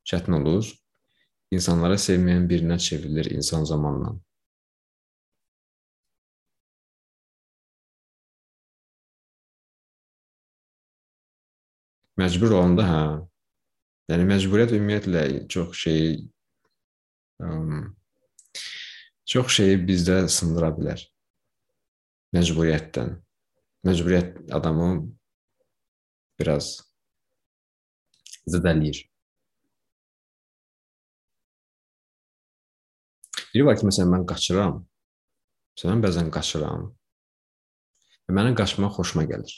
Çətin 0.09 0.39
olur. 0.41 0.71
İnsanlara 1.51 1.97
sevməyən 1.99 2.45
birinə 2.49 2.77
çevrilir 2.79 3.31
insan 3.35 3.65
zamanla. 3.67 4.13
Məcbur 12.21 12.53
olanda 12.55 12.85
hə, 12.85 13.01
Yəni 14.11 14.25
məcburiyyət 14.27 14.73
ümumiyyətlə 14.75 15.21
çox 15.51 15.77
şeyi 15.85 16.07
um, 17.45 17.83
çox 19.33 19.53
şeyi 19.55 19.77
bizdə 19.87 20.17
sındıra 20.35 20.71
bilər. 20.75 21.03
Məcburiyyətdən. 22.35 23.13
Məcburiyyət 23.87 24.51
adamı 24.57 24.89
biraz 26.41 26.73
zədələyir. 28.51 28.99
Biri 33.53 33.65
var 33.67 33.77
ki, 33.79 33.87
məsələn, 33.89 34.11
mən 34.15 34.25
qaçıram. 34.29 34.79
Məsələn, 35.75 36.03
bəzən 36.05 36.31
qaçıram. 36.31 36.87
Və 38.27 38.35
mənim 38.37 38.55
qaçmaq 38.55 38.95
xoşuma 38.95 39.25
gəlir. 39.27 39.53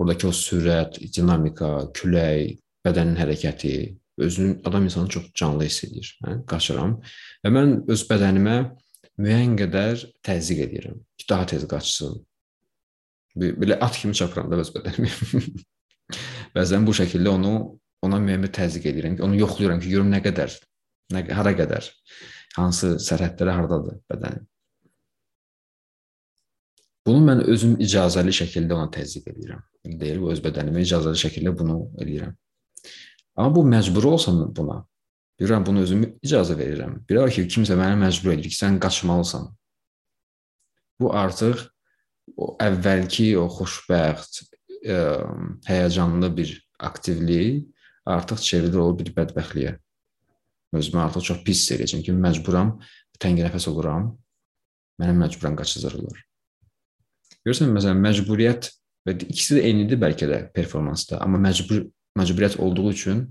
Oradakı 0.00 0.30
o 0.30 0.32
sürət, 0.36 0.96
dinamika, 1.12 1.72
külək, 1.96 2.56
bədənin 2.86 3.18
hərəkəti, 3.20 3.74
özünün 4.22 4.62
adam 4.64 4.88
insanı 4.88 5.08
çox 5.08 5.28
canlı 5.34 5.68
hiss 5.68 5.84
edir. 5.84 6.08
Hə? 6.24 6.38
Qaçıram 6.48 6.96
və 7.44 7.52
mən 7.52 7.76
öz 7.92 8.06
bədənimə 8.08 8.56
müəyyən 9.20 9.54
qədər 9.60 10.06
təzyiq 10.24 10.64
edirəm 10.66 10.96
ki, 11.18 11.28
daha 11.28 11.46
tez 11.52 11.68
qaçsın. 11.68 12.16
Belə 13.36 13.78
at 13.84 13.96
kimi 14.00 14.16
çapıram 14.16 14.50
da 14.52 14.60
öz 14.64 14.72
bədənimi. 14.74 15.12
Bəzən 16.56 16.88
bu 16.88 16.96
şəkildə 16.96 17.36
onu 17.36 17.54
ona 18.02 18.18
müəyyən 18.18 18.48
bir 18.48 18.52
təzyiq 18.56 18.88
edirəm 18.90 19.16
ki, 19.16 19.24
onu 19.28 19.38
yoxlayıram 19.44 19.80
ki, 19.80 19.92
görüm 19.92 20.08
nə 20.12 20.24
qədər 20.24 20.56
Nə 21.12 21.26
hara 21.36 21.52
qədər? 21.56 21.88
Hansı 22.56 22.96
sərhədləri 23.02 23.54
hardadır 23.56 24.00
bədənin? 24.10 24.46
Bunu 27.06 27.24
mən 27.26 27.42
özüm 27.50 27.74
icazəli 27.82 28.32
şəkildə 28.36 28.76
ona 28.76 28.90
təzyiq 28.94 29.26
edirəm. 29.32 29.62
Deyir, 29.98 30.20
bu 30.22 30.30
öz 30.30 30.40
bədənimə 30.44 30.84
icazəli 30.84 31.18
şəkildə 31.18 31.52
bunu 31.58 31.78
edirəm. 32.02 32.36
Amma 33.34 33.54
bu 33.56 33.64
məcbur 33.66 34.06
olsam 34.12 34.44
buna, 34.54 34.82
bilirəm 35.40 35.66
bunu 35.66 35.82
özüm 35.82 36.04
icazə 36.22 36.54
verirəm. 36.58 37.00
Var 37.10 37.34
ki, 37.34 37.48
kimsə 37.50 37.76
məni 37.78 37.98
məcbur 38.04 38.36
edir 38.36 38.52
ki, 38.52 38.58
sən 38.58 38.78
qaçmalısan. 38.82 39.48
Bu 41.02 41.10
artıq 41.18 41.64
o 42.38 42.52
əvvəlki 42.62 43.32
o 43.40 43.48
xoşbəxt, 43.50 44.44
ə, 44.86 44.98
həyəcanlı 45.66 46.30
bir 46.36 46.54
aktivlik 46.78 47.66
artıq 48.06 48.44
çevrilir 48.46 48.82
o 48.82 48.92
bir 48.98 49.10
bədbəxtliyə 49.16 49.74
özümü 50.72 51.00
artıq 51.02 51.24
çox 51.28 51.40
pis 51.46 51.62
hiss 51.62 51.74
edəcəm 51.76 52.04
ki, 52.06 52.14
məcburam, 52.16 52.76
tənginəfəs 53.22 53.68
oluram. 53.70 54.12
Mənə 55.00 55.14
məcburan 55.18 55.56
qaçızdırırlar. 55.58 56.18
Görürsən, 57.42 57.72
məsələn, 57.74 58.00
məcburiyyət 58.04 58.68
və 59.08 59.16
ikisi 59.24 59.58
də 59.58 59.64
eynidir 59.68 60.00
bəlkə 60.02 60.28
də 60.30 60.40
performansda, 60.54 61.18
amma 61.24 61.40
məcbur 61.42 61.88
məcburiyyət 62.18 62.58
olduğu 62.60 62.90
üçün 62.92 63.22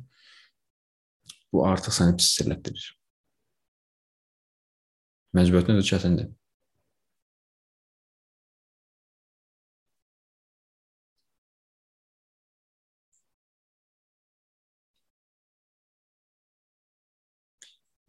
bu 1.54 1.64
artıq 1.68 1.94
səni 1.96 2.18
pis 2.18 2.32
hiss 2.32 2.44
elətdirir. 2.46 2.88
Məcburiyyətin 5.38 5.80
də 5.80 5.86
çətindir. 5.88 6.32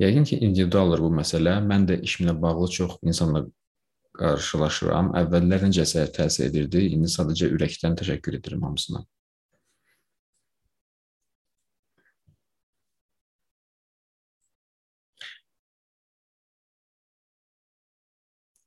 Yəqin 0.02 0.24
ki, 0.28 0.36
individualdır 0.46 1.02
bu 1.04 1.10
məsələ. 1.18 1.56
Mən 1.70 1.86
də 1.88 1.98
işimlə 2.08 2.34
bağlı 2.44 2.68
çox 2.76 2.94
insanla 3.10 3.42
qarşılaşıram. 4.18 5.12
Əvvəllər 5.22 5.66
necəsə 5.68 6.06
təsir 6.16 6.48
edirdi. 6.50 6.86
İndi 6.96 7.10
sadəcə 7.16 7.50
ürəkdən 7.56 7.98
təşəkkür 8.00 8.38
edirəm 8.40 8.64
hamısına. 8.68 9.04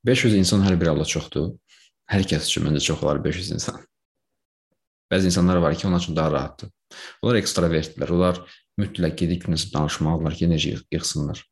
Beş 0.06 0.24
yüz 0.24 0.34
insan 0.38 0.62
hər 0.62 0.80
bir 0.80 0.92
halda 0.92 1.04
çoxdur. 1.12 1.50
Hər 2.12 2.24
kəs 2.30 2.46
üçün 2.46 2.68
məncə 2.68 2.80
çox 2.88 3.00
olar 3.02 3.24
500 3.24 3.50
insan. 3.58 3.80
Bəzi 5.12 5.30
insanlar 5.30 5.56
var 5.62 5.74
ki, 5.78 5.86
onlar 5.86 6.00
üçün 6.00 6.16
daha 6.16 6.32
rahatdır. 6.32 6.70
Onlar 7.22 7.38
ekstravertdirlər. 7.40 8.12
Onlar 8.16 8.40
mütləq 8.80 9.14
gedib 9.22 9.44
kimsə 9.44 9.70
danışmalıdırlar 9.74 10.38
ki, 10.38 10.48
necə 10.50 10.72
yığsınlar. 10.94 11.42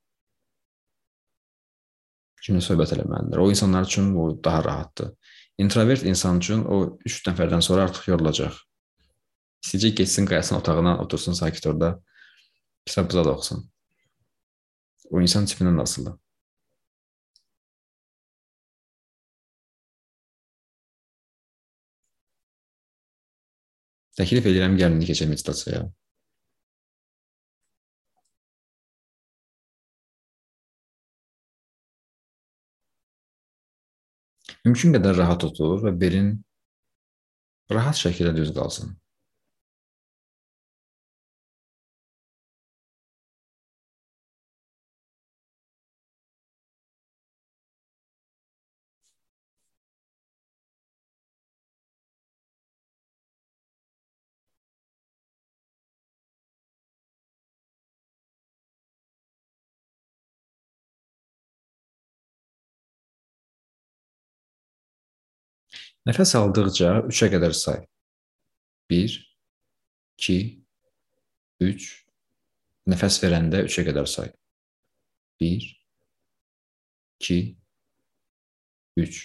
Kimlə 2.45 2.61
söhbət 2.65 2.97
eləməlidirlər. 2.97 3.41
O 3.41 3.51
insanlar 3.53 3.87
üçün 3.89 4.11
o 4.21 4.27
daha 4.45 4.65
rahatdır. 4.65 5.13
İntrovert 5.59 6.03
insan 6.03 6.43
üçün 6.43 6.65
o 6.65 6.99
3 7.07 7.21
nəfərdən 7.29 7.63
sonra 7.63 7.87
artıq 7.89 8.11
yorulacaq. 8.11 8.59
İstəyəcək 9.65 9.95
getsin 10.03 10.27
qayasın 10.27 10.59
otağına, 10.59 10.99
otursun 11.05 11.39
sakit 11.39 11.67
orada, 11.67 11.95
kitab 12.87 13.13
da 13.13 13.23
oxusun. 13.31 13.63
O 15.11 15.21
insan 15.21 15.47
tipindən 15.47 15.81
asılıdır. 15.83 16.19
Təklif 24.19 24.47
edirəm 24.51 24.77
gəlin 24.79 25.03
keçək 25.09 25.31
meditasiyaya. 25.31 25.85
Mümkün 34.65 34.95
qədər 34.97 35.17
rahat 35.19 35.45
otur 35.49 35.81
və 35.85 35.93
belin 36.03 36.29
rahat 37.77 37.99
şəkildə 38.01 38.33
düz 38.37 38.53
qalsın. 38.57 38.95
Nəfəs 66.05 66.35
aldıqca 66.37 66.89
3-ə 67.09 67.29
qədər 67.33 67.55
say. 67.57 67.79
1 68.93 69.15
2 70.21 70.35
3 71.65 71.87
Nəfəs 72.93 73.17
verəndə 73.23 73.63
3-ə 73.65 73.85
qədər 73.89 74.11
say. 74.15 74.29
1 75.41 75.65
2 77.25 77.39
3 79.01 79.23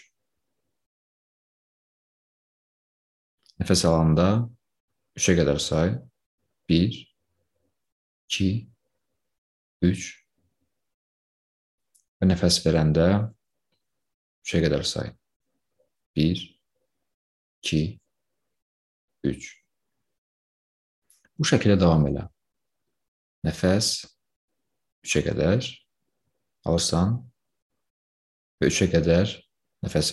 Nəfəs 3.59 3.83
alanda 3.89 4.29
3-ə 5.19 5.35
qədər 5.41 5.59
say. 5.65 5.91
1 6.71 6.95
2 8.37 8.47
3 9.83 10.07
və 12.19 12.27
nəfəs 12.31 12.61
verəndə 12.63 13.09
3-ə 14.47 14.63
qədər 14.63 14.87
say. 14.87 15.11
1 16.19 16.58
2, 17.65 17.99
3. 19.23 19.49
Bu 21.39 21.47
şəkildə 21.47 21.79
davam 21.79 22.05
elə. 22.09 22.25
Nəfəs 23.47 23.91
3-ə 25.07 25.23
qədər 25.29 25.67
alırsan 26.67 27.17
və 28.59 28.67
3-ə 28.67 28.89
qədər 28.95 29.35
nəfəs. 29.85 30.11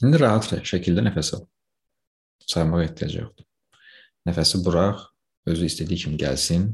İndi 0.00 0.16
rahat 0.16 0.46
şəkildə 0.64 1.02
nəfəs 1.04 1.34
al. 1.36 1.42
Saymağa 2.48 2.84
ehtiyac 2.86 3.16
yoxdur. 3.18 3.44
Nəfəsi 4.28 4.60
burax, 4.64 5.02
özü 5.52 5.68
istədiyi 5.68 5.98
kimi 6.04 6.16
gəlsin, 6.22 6.64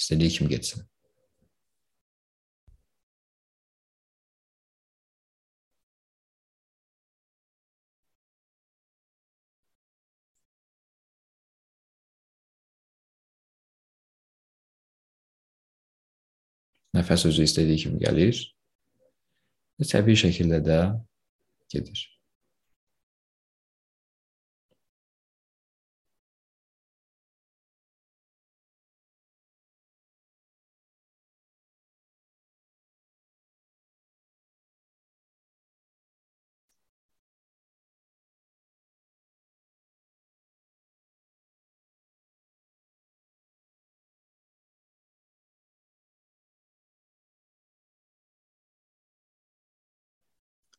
istədiyi 0.00 0.32
kimi 0.38 0.48
getsin. 0.54 0.86
Nəfəs 16.96 17.28
özü 17.28 17.44
istədiyi 17.48 17.84
kimi 17.84 18.00
gəlir 18.00 18.40
və 19.76 19.92
təbii 19.92 20.16
şəkildə 20.24 20.64
də 20.64 20.82
gedir. 21.72 22.11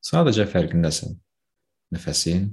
Sadəcə 0.04 0.46
fərqindəsən. 0.52 1.16
Nəfəsin, 1.94 2.48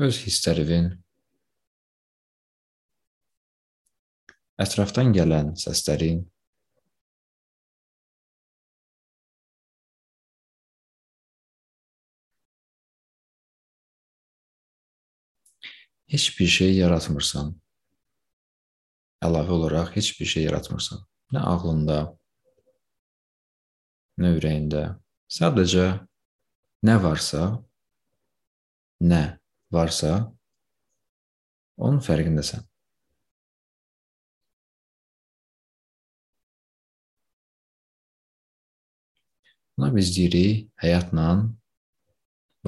öz 0.00 0.18
hisslərinin, 0.24 0.92
ətrafdan 4.64 5.10
gələn 5.16 5.50
səslərin, 5.60 6.22
heç 16.10 16.30
bir 16.38 16.50
şey 16.50 16.72
yaratmırsan. 16.78 17.52
Əlavə 19.26 19.52
olaraq 19.58 19.92
heç 19.98 20.14
bir 20.20 20.26
şey 20.26 20.48
yaratmırsan. 20.48 21.04
Nə 21.34 21.44
ağlında, 21.52 21.98
nə 24.20 24.34
ürəyində. 24.36 24.82
Sadəcə 25.30 25.86
nə 26.86 26.96
varsa, 27.04 27.44
nə 29.10 29.22
varsa, 29.72 30.12
onun 31.80 32.02
fərqindəsən. 32.04 32.66
Buna 39.80 39.88
biz 39.96 40.10
deyirik 40.12 40.66
həyatla, 40.84 41.28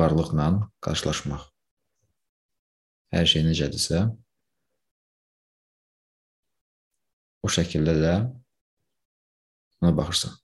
varlıqla 0.01 0.47
qarşılaşmaq. 0.87 1.43
Hər 3.13 3.27
şey 3.33 3.45
necədirsə, 3.51 4.07
o 7.45 7.51
şəkildə 7.53 7.99
də 8.01 8.15
ona 9.83 9.93
baxırsan. 9.99 10.42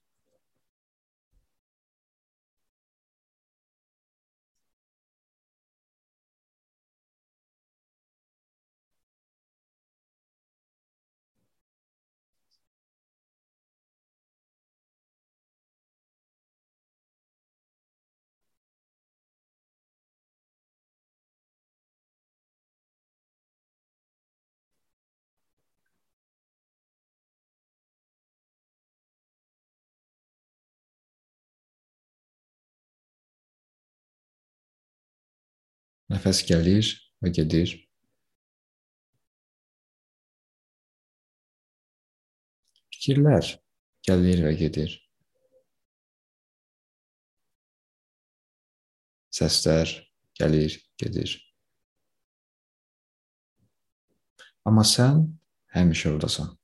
Nəfəs 36.19 36.39
gəlir 36.49 36.89
və 37.23 37.31
gedir. 37.31 37.73
Fikirlər 42.91 43.53
gəlir 44.09 44.43
və 44.49 44.51
gedir. 44.59 44.97
Səslər 49.39 49.95
gəlir, 50.43 50.81
gedir. 50.99 51.39
Amma 54.67 54.83
sən 54.83 55.23
həmişə 55.79 56.17
oradasan. 56.17 56.55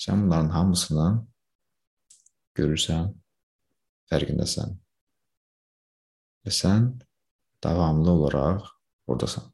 Sən 0.00 0.24
bunların 0.24 0.54
hamısını 0.56 1.10
görürsən, 2.56 3.18
fərqindəsən 4.08 4.80
və 6.44 6.52
sən 6.62 6.90
davamlı 7.64 8.10
olaraq 8.16 8.68
oradasan. 9.06 9.50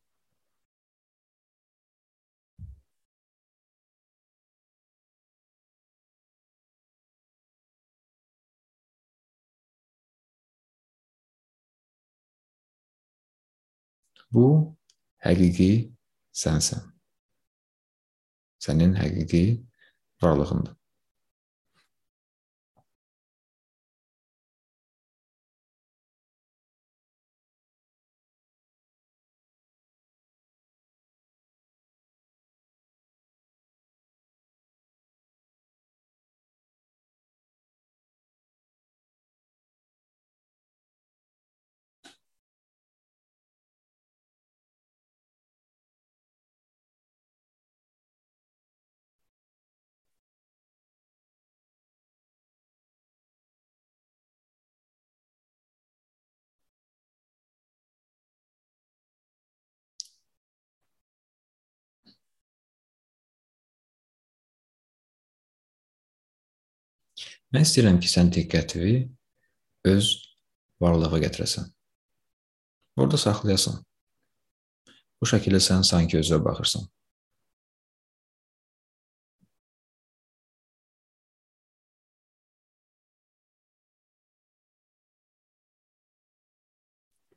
Bu 14.37 14.47
həqiqi 15.25 15.71
sənsən. 16.37 16.83
Sənin 18.65 18.97
həqiqi 18.99 19.45
varlığındır. 20.23 20.75
Mən 67.57 67.65
istəyirəm 67.65 67.97
ki, 68.05 68.09
sən 68.13 68.29
diqqətini 68.37 68.95
öz 69.89 70.07
varlığa 70.85 71.21
gətirəsən. 71.23 71.71
Orada 73.01 73.17
saxlayasan. 73.23 73.79
Bu 75.17 75.29
şəkildə 75.31 75.63
sən 75.65 75.87
sanki 75.89 76.19
özünə 76.21 76.37
baxırsan. 76.45 76.85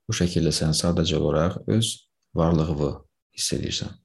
Bu 0.03 0.20
şəkildə 0.20 0.51
sən 0.59 0.76
sadəcə 0.84 1.15
olaraq 1.24 1.61
öz 1.78 1.95
varlığını 2.36 2.91
hiss 3.39 3.55
edirsən. 3.55 3.95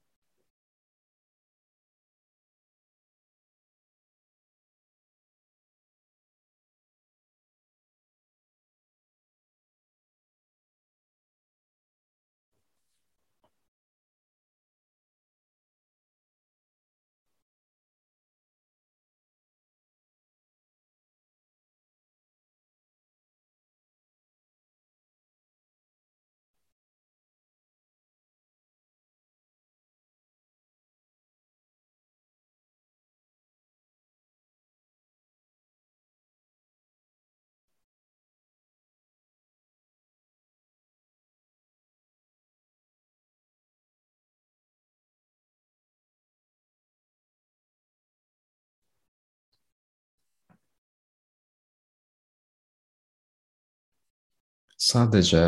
Sadəcə 54.75 55.43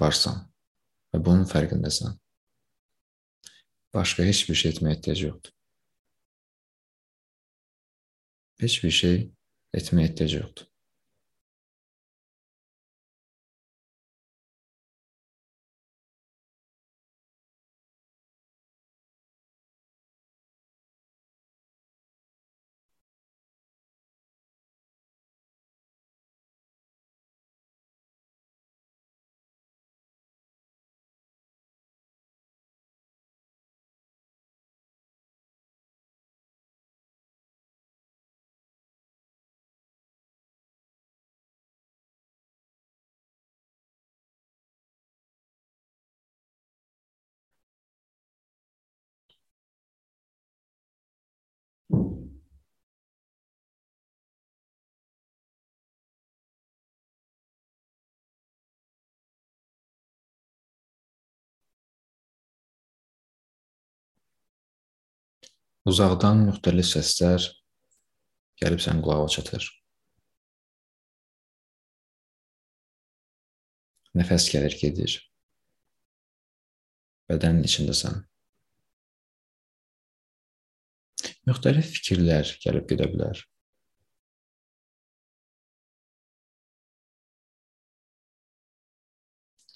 varsan 0.00 0.40
və 1.12 1.20
bunun 1.22 1.46
fərqindəsən. 1.50 2.16
Başqa 3.94 4.26
heç 4.28 4.44
bir 4.48 4.58
şey 4.60 4.74
etməyə 4.74 4.98
ehtiyac 4.98 5.22
yoxdur. 5.24 5.52
Heç 8.62 8.80
bir 8.84 8.94
şey 9.00 9.16
etməyə 9.78 10.10
ehtiyac 10.10 10.34
yoxdur. 10.40 10.67
Uzaqdan 65.88 66.42
müxtəlif 66.50 66.84
səslər 66.90 67.44
gəlib 68.60 68.80
sənin 68.84 69.00
qulağına 69.04 69.30
çatır. 69.34 69.68
Nəfəs 74.18 74.48
gəlir, 74.52 74.74
gedir. 74.82 75.14
Bədənin 77.30 77.64
içindəsən. 77.68 78.20
Müxtəlif 81.48 81.92
fikirlər 81.96 82.56
gəlib 82.64 82.88
gedə 82.92 83.08
bilər. 83.14 83.44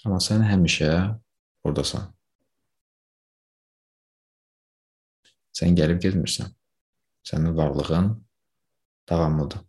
Amma 0.05 0.19
sən 0.21 0.43
həmişə 0.51 0.91
ordasan. 1.69 2.11
Sən 5.59 5.77
gəlib 5.79 6.01
getmirsən. 6.05 6.55
Sənin 7.29 7.57
varlığın 7.57 8.09
davamlıdır. 9.09 9.61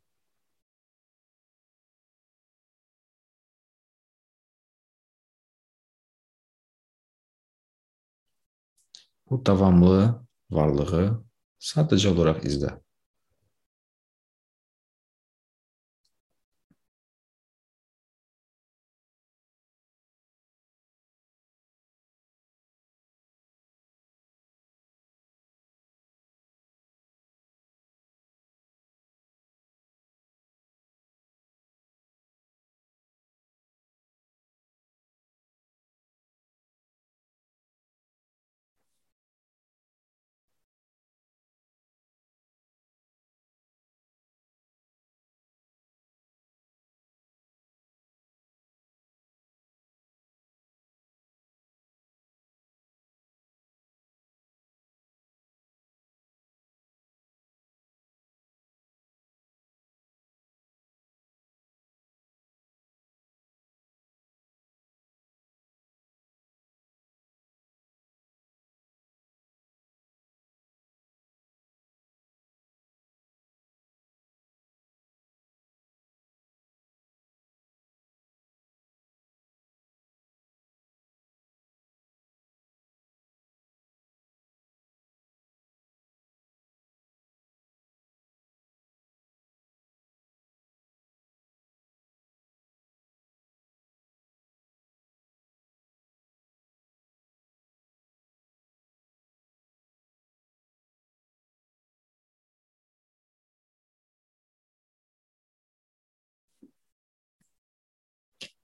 Bu 9.29 9.39
davamlı 9.45 9.99
varlığı 10.51 11.05
sadəcə 11.69 12.09
olaraq 12.13 12.43
izlə. 12.45 12.82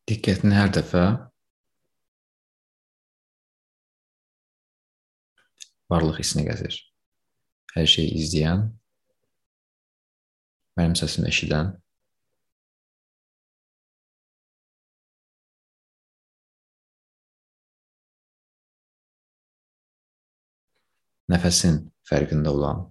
Diqqətini 0.09 0.55
hər 0.57 0.71
dəfə 0.73 1.01
varlıq 5.93 6.17
hissinə 6.23 6.47
gətir. 6.47 6.79
Hər 7.75 7.89
şeyi 7.93 8.15
izləyən, 8.17 8.63
mənim 10.79 10.95
səsimi 10.97 11.29
eşidən 11.29 11.69
nəfəsin 21.29 21.83
fərqində 22.09 22.57
olan 22.57 22.87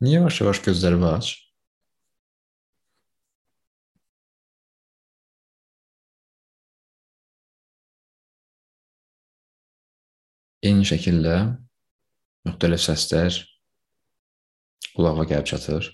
Niye 0.00 0.14
yavaş 0.14 0.40
yavaş 0.40 0.62
gözlerimi 0.62 1.06
aç? 1.06 1.50
Eyni 10.68 10.84
şəkildə 10.90 11.36
müxtəlif 12.48 12.82
səslər 12.86 13.38
qulağa 14.96 15.24
gəlib 15.32 15.46
çatır. 15.52 15.90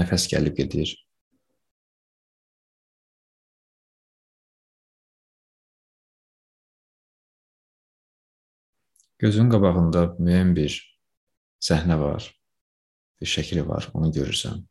Nəfəs 0.00 0.28
gəlib 0.34 0.56
gedir. 0.60 1.03
Gözünün 9.22 9.50
qabağında 9.54 10.00
müəyyən 10.18 10.54
bir 10.56 10.74
səhnə 11.62 11.96
var, 12.00 12.24
bir 13.20 13.30
şəkil 13.30 13.60
var, 13.68 13.86
onu 13.94 14.10
görürsən. 14.14 14.64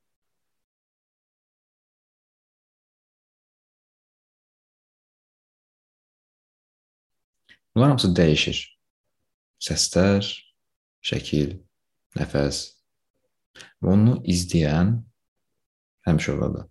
Bunlar 7.76 7.90
hamısı 7.94 8.12
dəyişir. 8.14 8.60
Səslər, 9.64 10.28
şəkil, 11.08 11.56
nəfəs. 12.20 12.60
Və 13.82 13.96
onu 13.96 14.20
izləyən 14.30 14.92
həmişə 16.06 16.36
orada. 16.36 16.68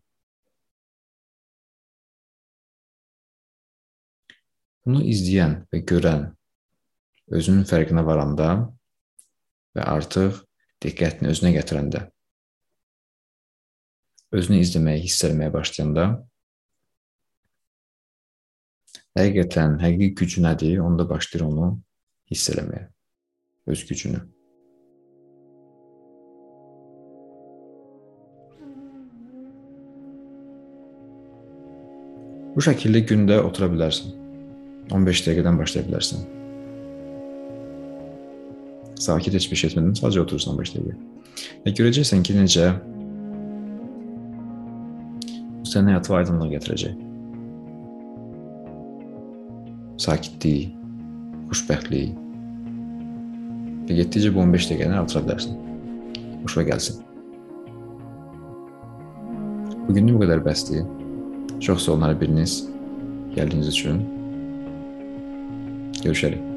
Bunu 4.84 5.02
izləyən 5.08 5.58
və 5.72 5.82
görən 5.88 6.28
özünün 7.30 7.66
fərqinə 7.68 8.04
varanda 8.06 8.48
və 9.76 9.86
artıq 9.94 10.42
diqqətini 10.82 11.30
özünə 11.30 11.52
gətirəndə, 11.58 12.02
özünü 14.32 14.60
izləməyi, 14.64 15.04
hiss 15.06 15.22
etməyə 15.28 15.52
başlayanda 15.54 16.06
həqiqətən 19.18 19.78
həqiqi 19.82 20.12
gücü 20.18 20.44
nədir, 20.44 20.78
onda 20.82 21.08
başlayır 21.08 21.46
onu 21.46 21.72
hiss 22.32 22.48
eləməyə, 22.52 22.86
öz 23.68 23.88
gücünü. 23.88 24.22
Bu 32.52 32.60
şəkildə 32.60 33.00
gündə 33.08 33.38
otura 33.40 33.70
bilərsən. 33.72 34.12
15 34.92 35.24
dəqiqədən 35.24 35.56
başlaya 35.56 35.88
bilərsən. 35.88 36.41
Sakit 39.02 39.34
heç 39.34 39.48
bir 39.50 39.58
şey 39.58 39.72
etmədən 39.72 39.96
sadəcə 39.98 40.22
oturursan 40.22 40.58
5 40.60 40.72
dəqiqə. 40.76 40.92
Və 41.64 41.72
görəcəksən 41.78 42.20
ki, 42.26 42.36
necə 42.38 42.68
bu 45.58 45.70
sənin 45.70 45.90
həyatına 45.90 46.20
aydınlıq 46.20 46.52
gətirəcək. 46.56 47.00
Sakitlik, 50.04 50.76
xoşbəxtlik. 51.50 52.14
Və 53.88 53.98
getdikcə 53.98 54.30
bu 54.36 54.44
15 54.44 54.70
dəqiqəni 54.70 55.00
artıra 55.00 55.24
bilərsən. 55.26 55.58
Xoşuna 56.44 56.66
gəlsin. 56.70 57.02
Bugünlük 59.88 60.14
bu 60.14 60.22
qədər 60.22 60.46
bəsdir. 60.46 60.86
Çox 61.58 61.88
sağ 61.88 61.96
olun 61.96 62.06
hər 62.06 62.16
biriniz 62.22 62.60
gəldiyiniz 63.34 63.74
üçün. 63.74 64.00
Görüşərik. 66.02 66.51